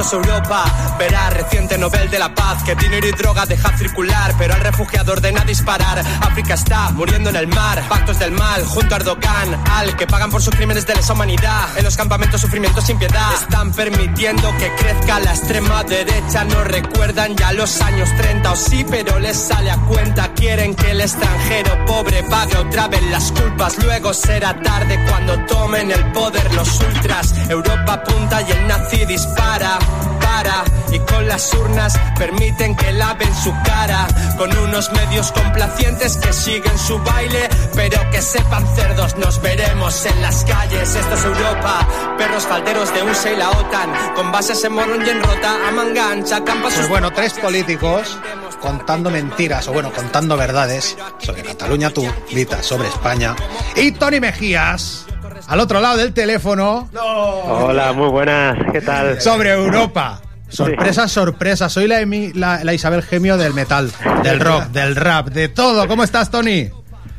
[0.08, 0.87] Esto es Europa,
[1.30, 5.44] reciente Nobel de la Paz que dinero y droga deja circular, pero al refugiado ordena
[5.44, 6.00] disparar.
[6.22, 10.32] África está muriendo en el mar, pactos del mal junto a Erdogan, al que pagan
[10.32, 11.78] por sus crímenes de lesa humanidad.
[11.78, 13.34] En los campamentos sufrimiento sin piedad.
[13.34, 18.86] Están permitiendo que crezca la extrema derecha, no recuerdan ya los años 30 o sí,
[18.90, 20.34] pero les sale a cuenta.
[20.34, 23.78] Quieren que el extranjero pobre pague otra vez las culpas.
[23.84, 27.34] Luego será tarde cuando tomen el poder los ultras.
[27.50, 29.80] Europa apunta y el nazi dispara
[30.28, 34.08] para y con las urnas permiten que laven su cara
[34.38, 40.22] con unos medios complacientes que siguen su baile pero que sepan cerdos nos veremos en
[40.22, 40.96] las calles.
[40.96, 44.16] Esto es Europa perros falderos de USA y la OTAN.
[44.16, 47.34] Con bases en Morón y en Rota a manga ancha campa sus Pues bueno, tres
[47.34, 48.18] políticos
[48.62, 53.36] contando mentiras, o bueno, contando verdades sobre Cataluña, tú, Vita, sobre España.
[53.76, 55.06] Y Tony Mejías,
[55.48, 59.20] al otro lado del teléfono, Hola, muy buenas, ¿qué tal?
[59.22, 60.22] sobre Europa.
[60.50, 61.68] Sorpresa, sorpresa.
[61.68, 63.92] Soy la, Emi- la, la Isabel Gemio del metal,
[64.24, 65.88] del rock, del rap, de todo.
[65.90, 66.70] ¿Cómo estás, Tony?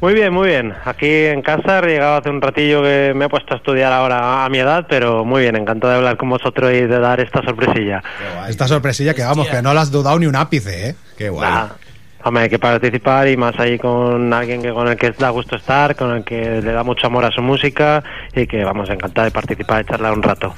[0.01, 0.72] Muy bien, muy bien.
[0.87, 4.45] Aquí en casa, he llegado hace un ratillo que me he puesto a estudiar ahora
[4.45, 7.43] a mi edad, pero muy bien, encantado de hablar con vosotros y de dar esta
[7.43, 8.03] sorpresilla.
[8.49, 10.95] Esta sorpresilla que vamos, que no la has dudado ni un ápice, ¿eh?
[11.18, 11.51] Qué guay.
[11.51, 11.66] Nah,
[12.24, 15.56] Hombre, hay que participar y más ahí con alguien que con el que da gusto
[15.56, 18.02] estar, con el que le da mucho amor a su música
[18.34, 20.52] y que vamos encantado de participar y charlar un rato.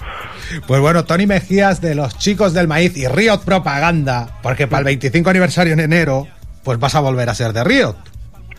[0.66, 4.84] Pues bueno, Tony Mejías de los Chicos del Maíz y Riot Propaganda, porque para el
[4.86, 6.26] 25 aniversario en enero,
[6.64, 7.96] pues vas a volver a ser de Riot.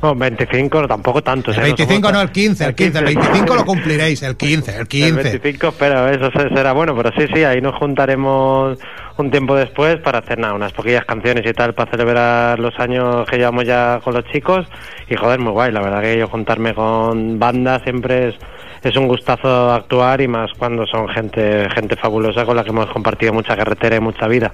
[0.02, 1.52] No, 25 tampoco tanto.
[1.52, 4.88] El 25 no, el 15, el 15, el 25 lo cumpliréis, el 15, el El
[4.88, 5.22] 15.
[5.24, 8.80] 25, pero eso se- será bueno, pero sí, sí, ahí nos juntaremos
[9.18, 13.28] un tiempo después para hacer nada, unas poquillas canciones y tal, para celebrar los años
[13.30, 14.66] que llevamos ya con los chicos.
[15.10, 18.36] Y joder, muy guay, la verdad que yo juntarme con bandas siempre es,
[18.84, 22.88] es un gustazo actuar y más cuando son gente, gente fabulosa con la que hemos
[22.90, 24.52] compartido mucha carretera y mucha vida.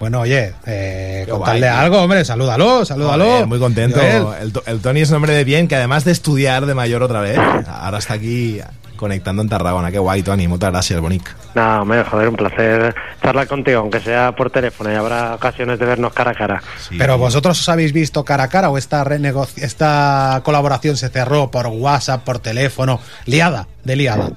[0.00, 3.24] Bueno, oye, eh, contarle algo, hombre, salúdalo, salúdalo.
[3.24, 4.00] Joder, muy contento.
[4.00, 7.20] El, el Tony es un hombre de bien que además de estudiar de mayor otra
[7.20, 7.38] vez,
[7.68, 8.60] ahora está aquí
[8.96, 9.90] conectando en Tarragona.
[9.90, 10.48] Qué guay, Tony.
[10.48, 11.34] Muchas gracias, Bonic.
[11.54, 15.84] Nada, hombre, joder, un placer charlar contigo, aunque sea por teléfono y habrá ocasiones de
[15.86, 16.62] vernos cara a cara.
[16.96, 21.50] Pero vosotros os habéis visto cara a cara o esta, renegoci- esta colaboración se cerró
[21.50, 24.30] por WhatsApp, por teléfono, liada, de liada.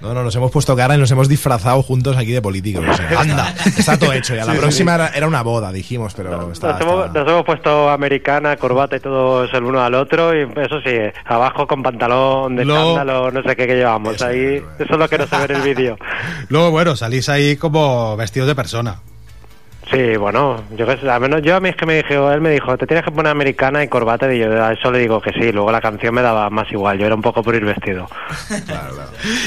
[0.00, 2.84] No, no, nos hemos puesto cara y nos hemos disfrazado juntos aquí de políticos.
[2.88, 3.54] o sea, Anda.
[3.66, 4.44] Está, todo hecho ya.
[4.44, 4.94] La Sí, sí, próxima sí.
[4.94, 9.00] Era, era una boda, dijimos, pero está, Nos hemos, nos hemos puesto americana, corbata y
[9.00, 10.92] todos el uno al otro y eso sí,
[11.26, 14.62] abajo con pantalón de Lo- chándalo, no sé qué que llevamos ahí.
[14.78, 15.98] Eso es lo que no se ve en el vídeo.
[16.48, 19.00] Luego, bueno, salís ahí como vestidos de persona.
[19.90, 22.40] Sí, bueno, yo que sé, al menos yo a mí es que me dijo, él
[22.40, 25.20] me dijo, te tienes que poner americana y corbata y yo a eso le digo
[25.20, 27.64] que sí, luego la canción me daba más igual, yo era un poco por ir
[27.64, 28.08] vestido.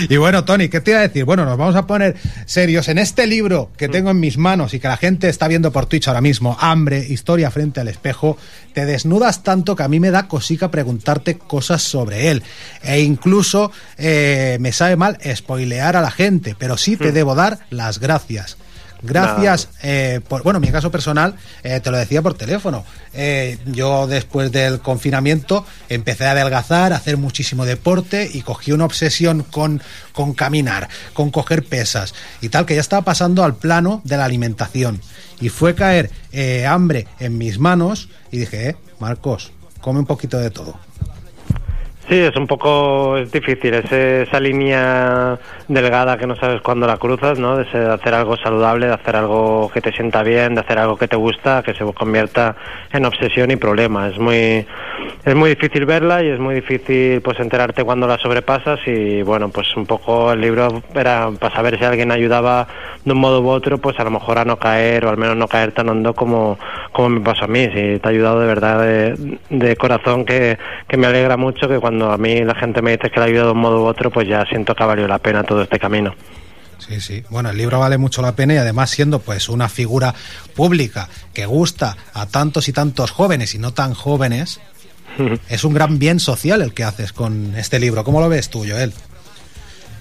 [0.07, 1.25] Y bueno, Tony, ¿qué te iba a decir?
[1.25, 2.15] Bueno, nos vamos a poner
[2.45, 5.71] serios en este libro que tengo en mis manos y que la gente está viendo
[5.71, 8.37] por Twitch ahora mismo, Hambre, Historia frente al espejo,
[8.73, 12.43] te desnudas tanto que a mí me da cosica preguntarte cosas sobre él.
[12.83, 17.59] E incluso eh, me sabe mal spoilear a la gente, pero sí te debo dar
[17.69, 18.57] las gracias.
[19.03, 22.85] Gracias, eh, por, bueno, en mi caso personal, eh, te lo decía por teléfono.
[23.13, 28.85] Eh, yo después del confinamiento empecé a adelgazar, a hacer muchísimo deporte y cogí una
[28.85, 29.81] obsesión con,
[30.13, 34.25] con caminar, con coger pesas y tal, que ya estaba pasando al plano de la
[34.25, 35.01] alimentación.
[35.41, 39.51] Y fue caer eh, hambre en mis manos y dije, eh, Marcos,
[39.81, 40.79] come un poquito de todo.
[42.09, 45.39] Sí, es un poco es difícil, es esa línea
[45.69, 47.55] delgada que no sabes cuándo la cruzas, ¿no?
[47.55, 51.07] De hacer algo saludable, de hacer algo que te sienta bien, de hacer algo que
[51.07, 52.57] te gusta, que se convierta
[52.91, 54.09] en obsesión y problema.
[54.09, 54.65] Es muy
[55.23, 59.47] es muy difícil verla y es muy difícil pues enterarte cuando la sobrepasas y bueno,
[59.49, 62.67] pues un poco el libro era para saber si alguien ayudaba
[63.05, 65.37] de un modo u otro, pues a lo mejor a no caer o al menos
[65.37, 66.59] no caer tan hondo como,
[66.91, 67.69] como me pasó a mí.
[67.73, 70.57] Si te ha ayudado de verdad de, de corazón que,
[70.89, 73.27] que me alegra mucho que cuando a mí la gente me dice que le ha
[73.27, 75.61] ayudado de un modo u otro, pues ya siento que ha valido la pena todo
[75.61, 76.13] este camino.
[76.77, 77.23] Sí, sí.
[77.29, 80.13] Bueno, el libro vale mucho la pena y además siendo pues una figura
[80.55, 84.59] pública que gusta a tantos y tantos jóvenes y no tan jóvenes,
[85.49, 88.03] es un gran bien social el que haces con este libro.
[88.03, 88.93] ¿Cómo lo ves tú, Joel?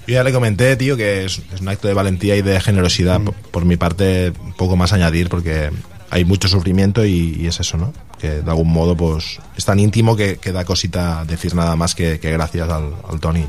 [0.07, 3.21] Yo ya le comenté, tío, que es, es un acto de valentía y de generosidad
[3.21, 5.71] por, por mi parte, poco más añadir, porque
[6.13, 7.95] hay mucho sufrimiento y, es eso, ¿no?
[8.21, 11.95] Que de algún modo, pues, es tan íntimo que, que da cosita decir nada más
[11.95, 13.47] que, gracias al, Tony.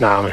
[0.00, 0.24] No.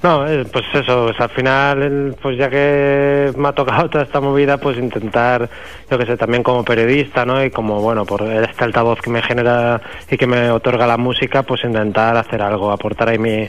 [0.00, 4.20] No, eh, pues eso, pues al final, pues ya que me ha tocado toda esta
[4.20, 5.50] movida, pues intentar,
[5.90, 7.44] yo que sé, también como periodista, ¿no?
[7.44, 11.42] Y como, bueno, por este altavoz que me genera y que me otorga la música,
[11.42, 13.48] pues intentar hacer algo, aportar ahí mi,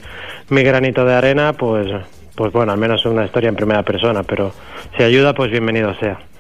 [0.50, 1.88] mi granito de arena, pues,
[2.36, 4.52] pues bueno, al menos una historia en primera persona, pero
[4.98, 6.31] si ayuda, pues bienvenido sea.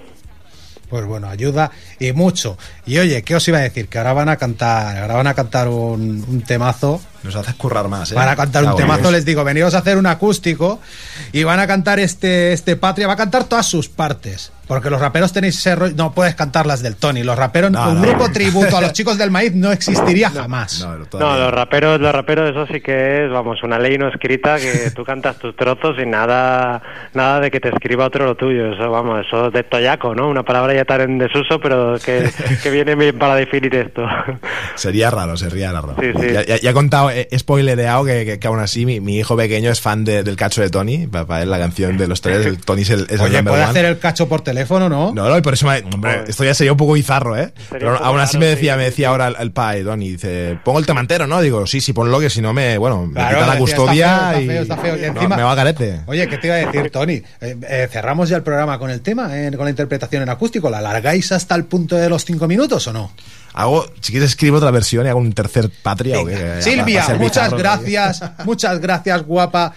[0.91, 2.57] Pues bueno, ayuda y mucho.
[2.85, 3.87] Y oye, ¿qué os iba a decir?
[3.87, 7.01] Que ahora van a cantar, ahora van a cantar un, un temazo.
[7.23, 8.15] Nos haces currar más, ¿eh?
[8.15, 9.11] Van a cantar un temazo, Dios.
[9.13, 10.79] les digo, venidos a hacer un acústico
[11.31, 14.51] y van a cantar este, este Patria, va a cantar todas sus partes.
[14.67, 17.23] Porque los raperos tenéis ese rollo, no puedes cantar las del Tony.
[17.23, 18.07] Los raperos, No, un no.
[18.07, 20.79] grupo tributo a los chicos del maíz no existiría jamás.
[20.79, 24.91] No, los raperos, los raperos, eso sí que es, vamos, una ley no escrita que
[24.95, 26.81] tú cantas tus trozos y nada,
[27.13, 28.71] nada de que te escriba otro lo tuyo.
[28.73, 30.29] Eso, vamos, eso de toyaco, ¿no?
[30.29, 32.31] Una palabra ya tan en desuso, pero que,
[32.63, 34.05] que viene bien para definir esto.
[34.75, 35.95] Sería raro, sería raro.
[35.99, 36.27] Sí, sí.
[36.31, 39.35] Ya, ya- ya he contado, he spoilereado que, que, que aún así mi, mi hijo
[39.37, 41.07] pequeño es fan de- del cacho de Tony.
[41.07, 43.63] Para, él la canción de los tres, el Tony es el, es Oye, puede one.
[43.63, 45.13] hacer el cacho por teléfono, ¿no?
[45.13, 47.53] No, no, y por eso me, hombre, esto ya sería un poco bizarro, ¿eh?
[47.69, 50.85] Pero aún así me decía, me decía ahora el, el pai, Tony, dice, pongo el
[50.85, 51.41] tema entero, ¿no?
[51.41, 54.31] Digo, sí, sí, ponlo que si no me, bueno, me Claro, la decía, custodia está
[54.31, 54.97] feo, y, está feo, está feo.
[54.97, 56.01] Y no, encima- me va a garete.
[56.07, 57.13] Oye, ¿qué te iba a decir, Tony?
[57.41, 60.69] Eh, eh, cerramos ya el programa con el tema, eh, con la interpretación en acústico.
[60.69, 63.11] ¿La alargáis hasta el punto de los cinco minutos o no?
[63.53, 67.05] Hago, si quieres escribo otra versión y hago un tercer patria o qué, que- Silvia,
[67.19, 69.73] muchas gracias, muchas gracias, guapa.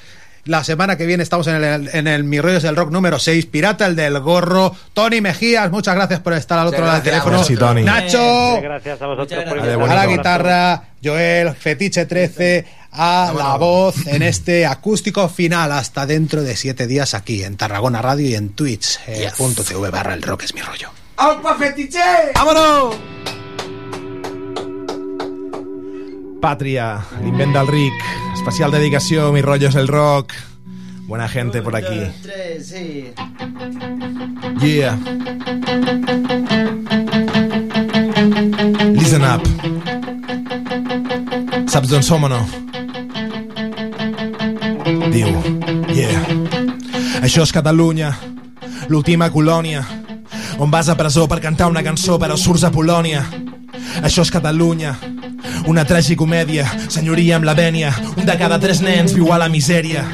[0.46, 3.46] La semana que viene estamos en el, en el Mi Rollos del Rock número 6,
[3.46, 7.24] Pirata el del Gorro, Tony Mejías, muchas gracias por estar al otro lado del gracias
[7.24, 7.38] teléfono.
[7.38, 7.82] Merci, Tony.
[7.82, 9.58] Nacho, Gracias a vosotros por
[9.90, 16.42] a la guitarra, Joel, Fetiche 13, a la voz en este acústico final hasta dentro
[16.42, 20.20] de siete días aquí en Tarragona Radio y en Twitch eh, punto TV barra el
[20.20, 20.90] rock es mi rollo.
[21.16, 21.98] ¡Aupa fetiche!
[22.34, 22.96] ¡Vámonos!
[26.44, 28.02] Patria, l'invent del Ric,
[28.34, 30.34] especial dedicació, mis rotllos el rock.
[31.06, 32.02] Buena gente por aquí.
[34.60, 34.98] Yeah.
[38.92, 39.40] Listen up.
[41.72, 42.42] Saps d'on som o no?
[45.14, 45.32] diu,
[45.96, 46.28] yeah.
[47.24, 48.12] Això és Catalunya,
[48.92, 49.80] l'última colònia,
[50.60, 53.24] on vas a presó per cantar una cançó però surts a Polònia.
[54.02, 54.92] Això és Catalunya,
[55.66, 60.04] una tragicomèdia, senyoria amb la vènia, un de cada tres nens viu a la misèria.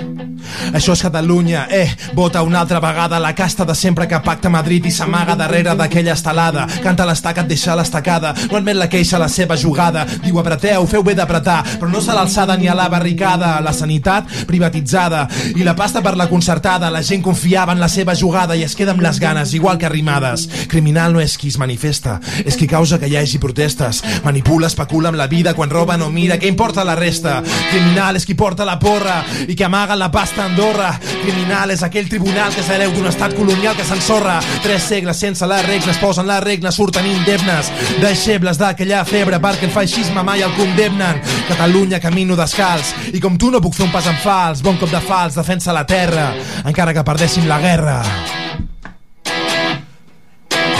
[0.72, 4.86] Això és Catalunya, eh, vota una altra vegada la casta de sempre que pacta Madrid
[4.86, 6.66] i s'amaga darrere d'aquella estelada.
[6.82, 10.06] Canta l'estaca, et deixa l'estacada, no admet la queixa a la seva jugada.
[10.24, 13.58] Diu apreteu, feu bé d'apretar, però no se l'alçada ni a la barricada.
[13.60, 15.26] La sanitat privatitzada
[15.56, 16.90] i la pasta per la concertada.
[16.90, 19.88] La gent confiava en la seva jugada i es queda amb les ganes, igual que
[19.88, 20.48] rimades.
[20.68, 24.02] Criminal no és qui es manifesta, és qui causa que hi hagi protestes.
[24.24, 27.40] Manipula, especula amb la vida quan roba no mira, què importa la resta?
[27.70, 30.90] Criminal és qui porta la porra i que amaga la pasta Andorra.
[31.22, 34.38] Criminal és aquell tribunal que s'hereu d'un estat colonial que s'ensorra.
[34.64, 37.70] Tres segles sense les regles, posen les regles, surten indemnes.
[38.02, 41.20] Deixebles d'aquella febre perquè el feixisme mai el condemnen.
[41.48, 44.64] Catalunya camino descalç i com tu no puc fer un pas en fals.
[44.66, 46.30] Bon cop de fals, defensa la terra,
[46.64, 48.00] encara que perdéssim la guerra.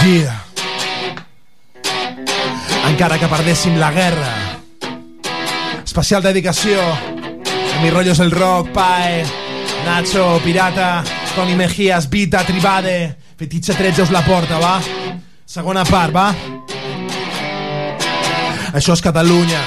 [0.00, 0.38] Yeah.
[2.88, 4.32] Encara que perdéssim la guerra.
[5.84, 6.80] Especial dedicació
[7.80, 9.22] mi rollo és el rock, Pae,
[9.84, 11.02] Nacho, Pirata,
[11.34, 14.80] Toni Mejías, Vita, Tribade, Fetitxe 13 us la porta, va?
[15.46, 16.34] Segona part, va?
[18.72, 19.60] Això és Catalunya,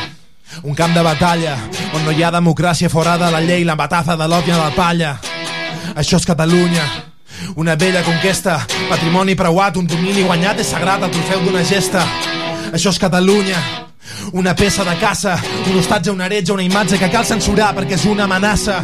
[0.64, 1.58] un camp de batalla
[1.94, 4.76] on no hi ha democràcia fora de la llei, la bataza de l'òpia de la
[4.76, 5.12] palla.
[5.96, 6.86] Això és Catalunya,
[7.56, 8.60] una vella conquesta,
[8.90, 12.06] patrimoni preuat, un domini guanyat és sagrat, el trofeu d'una gesta.
[12.72, 13.60] Això és Catalunya,
[14.34, 15.36] una peça de caça,
[15.68, 18.80] un hostatge, una heretge, una imatge que cal censurar perquè és una amenaça.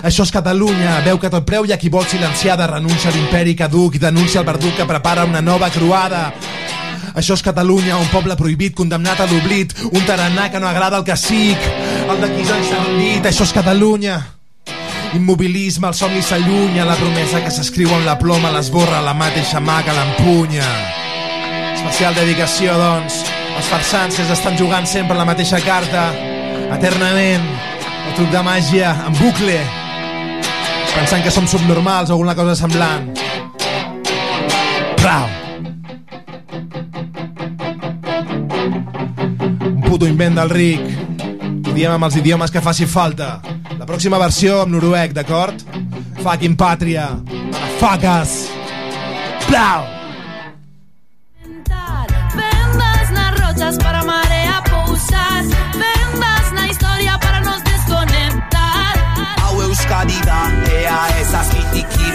[0.00, 3.98] Això és Catalunya, veu que tot preu ha qui vol silenciada, renuncia a l'imperi caduc
[3.98, 6.30] i denuncia el verduc que prepara una nova croada.
[7.12, 11.04] Això és Catalunya, un poble prohibit, condemnat a l'oblit, un tarannà que no agrada el
[11.04, 11.58] cacic,
[12.08, 13.26] el de qui s'ha enxerlit.
[13.28, 14.16] Això és Catalunya.
[15.18, 19.82] Immobilisme, el somni s'allunya, la promesa que s'escriu amb la ploma l'esborra, la mateixa mà
[19.84, 20.68] que l'empunya.
[21.74, 23.20] Especial dedicació, doncs,
[23.58, 26.08] els farsants que estan jugant sempre la mateixa carta,
[26.72, 27.44] eternament,
[28.06, 29.60] el truc de màgia, en bucle,
[30.94, 33.10] pensant que som subnormals o alguna cosa semblant.
[35.00, 35.28] Prau!
[39.70, 40.86] Un puto invent del ric.
[41.66, 43.40] Ho diem amb els idiomes que faci falta.
[43.78, 45.66] La pròxima versió amb noruec, d'acord?
[46.20, 47.10] Fucking pàtria.
[47.80, 48.50] Motherfuckers!
[49.48, 49.99] Plau!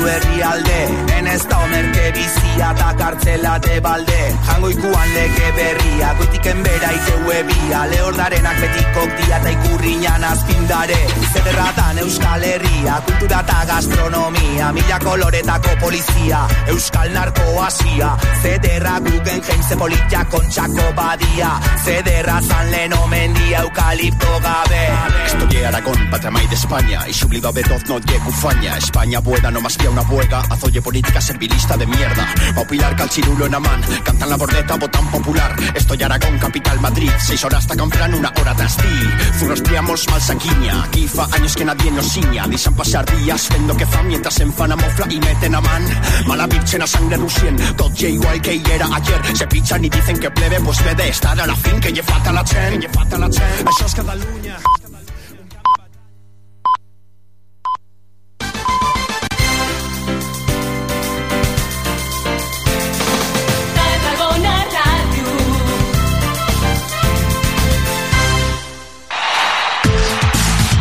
[0.07, 4.19] Herrialde ez da omerke bizia eta kartzela de balde.
[4.47, 7.81] Jangoikuan lege berria, goitiken bera ikeue bia.
[7.91, 10.99] Lehordarenak betikok dia eta ikurriñan azpindare.
[11.33, 14.71] Zederratan Euskal Herria, kultura eta gastronomia.
[14.77, 21.51] Mila koloretako polizia, Euskal narkoasia Zederra gugen jaimze politia kontxako badia.
[21.83, 24.83] Zederra zan lehen omendia eukalipto gabe.
[25.25, 27.07] Estoy Aragón, patria maíz de España.
[27.09, 28.77] Y sublido a Bedoz no ufaña.
[28.77, 32.33] España buena, no más que una buega Azoye política servilista de mierda.
[32.55, 33.81] A pilar calchirulo en Amán.
[34.03, 35.55] Cantan la bordeta, votan popular.
[35.73, 37.11] Estoy Aragón, capital Madrid.
[37.19, 38.83] Seis horas hasta Canfrán, una hora tras ti
[39.39, 40.83] Zurros priamos mal sanguínea.
[40.83, 42.47] Aquí fa años que nadie nos ciña.
[42.47, 45.83] Dicen pasar días, vendo que fa Mientras en fana mofla y meten a man.
[46.27, 47.55] Mala virgen a sangre rusien.
[47.75, 49.21] Tot igual que era ayer.
[49.35, 51.79] Se pichan y dicen que plebe Pues ve de estar a la fin.
[51.79, 53.65] Que lle falta la chen Que lle falta la chen.
[53.65, 54.74] Això és Catalunya.